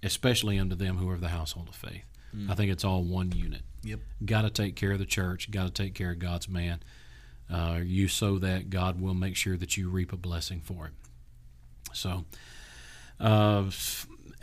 especially 0.03 0.59
unto 0.59 0.75
them 0.75 0.97
who 0.97 1.09
are 1.09 1.13
of 1.13 1.21
the 1.21 1.29
household 1.29 1.69
of 1.69 1.75
faith. 1.75 2.03
I 2.49 2.55
think 2.55 2.71
it's 2.71 2.85
all 2.85 3.03
one 3.03 3.33
unit. 3.33 3.61
Yep. 3.83 3.99
Got 4.23 4.43
to 4.43 4.49
take 4.49 4.75
care 4.77 4.93
of 4.93 4.99
the 4.99 5.05
church. 5.05 5.51
Got 5.51 5.65
to 5.65 5.83
take 5.83 5.93
care 5.93 6.11
of 6.11 6.19
God's 6.19 6.47
man. 6.47 6.81
Uh, 7.51 7.81
you 7.83 8.07
sow 8.07 8.37
that, 8.39 8.69
God 8.69 9.01
will 9.01 9.13
make 9.13 9.35
sure 9.35 9.57
that 9.57 9.75
you 9.75 9.89
reap 9.89 10.13
a 10.13 10.17
blessing 10.17 10.61
for 10.61 10.87
it. 10.87 10.93
So, 11.93 12.23
uh, 13.19 13.65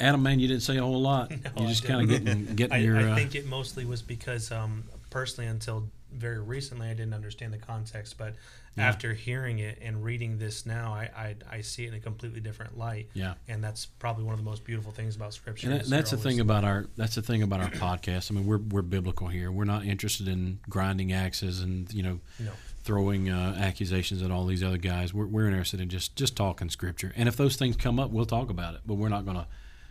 Adam, 0.00 0.22
man, 0.22 0.38
you 0.40 0.48
didn't 0.48 0.62
say 0.62 0.76
a 0.76 0.82
whole 0.82 1.00
lot. 1.00 1.30
No, 1.56 1.62
you 1.62 1.68
just 1.68 1.84
kind 1.84 2.00
of 2.02 2.08
getting 2.08 2.54
getting 2.54 2.72
I, 2.72 2.78
your. 2.78 2.98
I 2.98 3.10
uh, 3.12 3.14
think 3.16 3.34
it 3.34 3.46
mostly 3.46 3.84
was 3.84 4.02
because 4.02 4.50
um, 4.52 4.84
personally, 5.10 5.48
until 5.48 5.88
very 6.12 6.40
recently, 6.40 6.88
I 6.88 6.94
didn't 6.94 7.14
understand 7.14 7.52
the 7.52 7.58
context. 7.58 8.16
But 8.16 8.34
after 8.76 9.12
hearing 9.12 9.58
it 9.58 9.78
and 9.82 10.04
reading 10.04 10.38
this 10.38 10.64
now, 10.64 10.92
I, 10.92 11.10
I 11.16 11.34
I 11.56 11.60
see 11.62 11.84
it 11.84 11.88
in 11.88 11.94
a 11.94 12.00
completely 12.00 12.40
different 12.40 12.78
light. 12.78 13.08
Yeah. 13.12 13.34
and 13.48 13.62
that's 13.62 13.86
probably 13.86 14.24
one 14.24 14.34
of 14.34 14.38
the 14.38 14.44
most 14.44 14.64
beautiful 14.64 14.92
things 14.92 15.16
about 15.16 15.34
Scripture. 15.34 15.70
And 15.70 15.80
that, 15.80 15.86
that's 15.88 16.10
the 16.12 16.16
thing 16.16 16.38
about 16.40 16.64
our 16.64 16.86
that's 16.96 17.16
the 17.16 17.22
thing 17.22 17.42
about 17.42 17.60
our 17.60 17.70
podcast. 17.70 18.30
I 18.30 18.34
mean, 18.34 18.46
we're 18.46 18.58
we're 18.58 18.82
biblical 18.82 19.26
here. 19.28 19.50
We're 19.50 19.64
not 19.64 19.84
interested 19.84 20.28
in 20.28 20.60
grinding 20.68 21.12
axes 21.12 21.60
and 21.60 21.92
you 21.92 22.02
know 22.02 22.20
No. 22.38 22.52
throwing 22.84 23.28
uh, 23.30 23.56
accusations 23.58 24.22
at 24.22 24.30
all 24.30 24.46
these 24.46 24.62
other 24.62 24.78
guys. 24.78 25.12
We're, 25.12 25.26
we're 25.26 25.46
interested 25.46 25.80
in 25.80 25.88
just 25.88 26.14
just 26.14 26.36
talking 26.36 26.70
scripture. 26.70 27.12
And 27.16 27.28
if 27.28 27.36
those 27.36 27.56
things 27.56 27.76
come 27.76 27.98
up, 27.98 28.10
we'll 28.10 28.26
talk 28.26 28.48
about 28.48 28.74
it. 28.74 28.80
But 28.86 28.94
we're 28.94 29.08
not 29.08 29.26
gonna, 29.26 29.46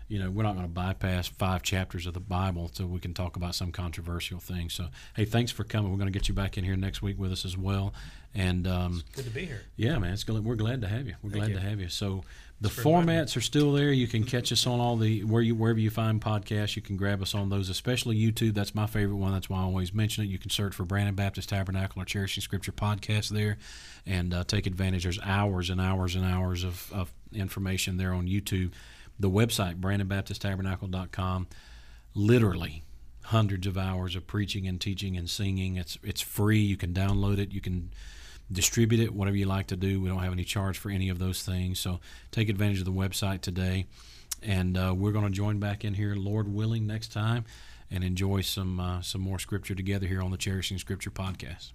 you 0.07 0.19
know, 0.19 0.29
we're 0.29 0.43
not 0.43 0.55
gonna 0.55 0.67
bypass 0.67 1.27
five 1.27 1.63
chapters 1.63 2.05
of 2.07 2.13
the 2.13 2.19
Bible 2.19 2.69
so 2.73 2.85
we 2.85 2.99
can 2.99 3.13
talk 3.13 3.35
about 3.35 3.55
some 3.55 3.71
controversial 3.71 4.39
thing. 4.39 4.69
So 4.69 4.87
hey, 5.15 5.25
thanks 5.25 5.51
for 5.51 5.63
coming. 5.63 5.91
We're 5.91 5.97
gonna 5.97 6.11
get 6.11 6.27
you 6.27 6.33
back 6.33 6.57
in 6.57 6.63
here 6.63 6.75
next 6.77 7.01
week 7.01 7.17
with 7.19 7.31
us 7.31 7.45
as 7.45 7.57
well. 7.57 7.93
And 8.35 8.67
um, 8.67 9.03
Good 9.15 9.25
to 9.25 9.31
be 9.31 9.45
here. 9.45 9.61
yeah, 9.77 9.97
man, 9.97 10.13
it's 10.13 10.23
glad, 10.23 10.43
we're 10.43 10.55
glad 10.55 10.81
to 10.81 10.87
have 10.87 11.07
you. 11.07 11.15
We're 11.23 11.31
Thank 11.31 11.43
glad 11.45 11.49
you. 11.49 11.55
to 11.55 11.61
have 11.61 11.79
you. 11.79 11.87
So 11.89 12.23
the 12.61 12.69
for 12.69 12.81
formats 12.83 13.35
are 13.35 13.41
still 13.41 13.71
there. 13.71 13.91
You 13.91 14.07
can 14.07 14.23
catch 14.23 14.51
us 14.51 14.65
on 14.65 14.79
all 14.79 14.95
the 14.95 15.23
where 15.23 15.41
you 15.41 15.55
wherever 15.55 15.79
you 15.79 15.89
find 15.89 16.21
podcasts. 16.21 16.75
You 16.75 16.81
can 16.81 16.97
grab 16.97 17.21
us 17.21 17.35
on 17.35 17.49
those, 17.49 17.69
especially 17.69 18.15
YouTube. 18.17 18.53
That's 18.53 18.73
my 18.73 18.87
favorite 18.87 19.17
one. 19.17 19.31
That's 19.33 19.49
why 19.49 19.59
I 19.59 19.63
always 19.63 19.93
mention 19.93 20.23
it. 20.23 20.27
You 20.27 20.39
can 20.39 20.49
search 20.49 20.73
for 20.73 20.83
Brandon 20.83 21.15
Baptist 21.15 21.49
Tabernacle 21.49 22.01
or 22.01 22.05
Cherishing 22.05 22.41
Scripture 22.41 22.71
podcast 22.71 23.29
there, 23.29 23.57
and 24.05 24.33
uh, 24.33 24.43
take 24.43 24.65
advantage. 24.65 25.03
There's 25.03 25.19
hours 25.21 25.69
and 25.69 25.79
hours 25.81 26.15
and 26.15 26.25
hours 26.25 26.63
of, 26.63 26.91
of 26.93 27.11
information 27.33 27.97
there 27.97 28.13
on 28.13 28.27
YouTube. 28.27 28.71
The 29.19 29.29
website 29.29 29.79
brandonbaptisttabernacle.com, 29.79 31.47
literally 32.13 32.83
hundreds 33.23 33.67
of 33.67 33.77
hours 33.77 34.15
of 34.15 34.25
preaching 34.25 34.67
and 34.67 34.79
teaching 34.79 35.17
and 35.17 35.29
singing. 35.29 35.75
It's 35.75 35.97
it's 36.03 36.21
free. 36.21 36.59
You 36.59 36.77
can 36.77 36.93
download 36.93 37.39
it. 37.39 37.51
You 37.51 37.61
can 37.61 37.91
distribute 38.51 39.01
it, 39.01 39.13
whatever 39.13 39.35
you 39.35 39.45
like 39.45 39.67
to 39.67 39.75
do. 39.75 39.99
We 39.99 40.07
don't 40.07 40.23
have 40.23 40.31
any 40.31 40.45
charge 40.45 40.77
for 40.77 40.89
any 40.89 41.09
of 41.09 41.19
those 41.19 41.43
things. 41.43 41.79
So 41.79 41.99
take 42.31 42.47
advantage 42.47 42.79
of 42.79 42.85
the 42.85 42.91
website 42.91 43.41
today. 43.41 43.87
And 44.41 44.77
uh, 44.77 44.93
we're 44.95 45.11
going 45.11 45.25
to 45.25 45.31
join 45.31 45.59
back 45.59 45.83
in 45.83 45.95
here, 45.95 46.15
Lord 46.15 46.47
willing, 46.47 46.85
next 46.85 47.11
time 47.11 47.45
and 47.89 48.03
enjoy 48.03 48.41
some 48.41 48.79
uh, 48.79 49.01
some 49.01 49.21
more 49.21 49.39
scripture 49.39 49.75
together 49.75 50.07
here 50.07 50.21
on 50.21 50.31
the 50.31 50.37
Cherishing 50.37 50.77
Scripture 50.77 51.11
podcast. 51.11 51.71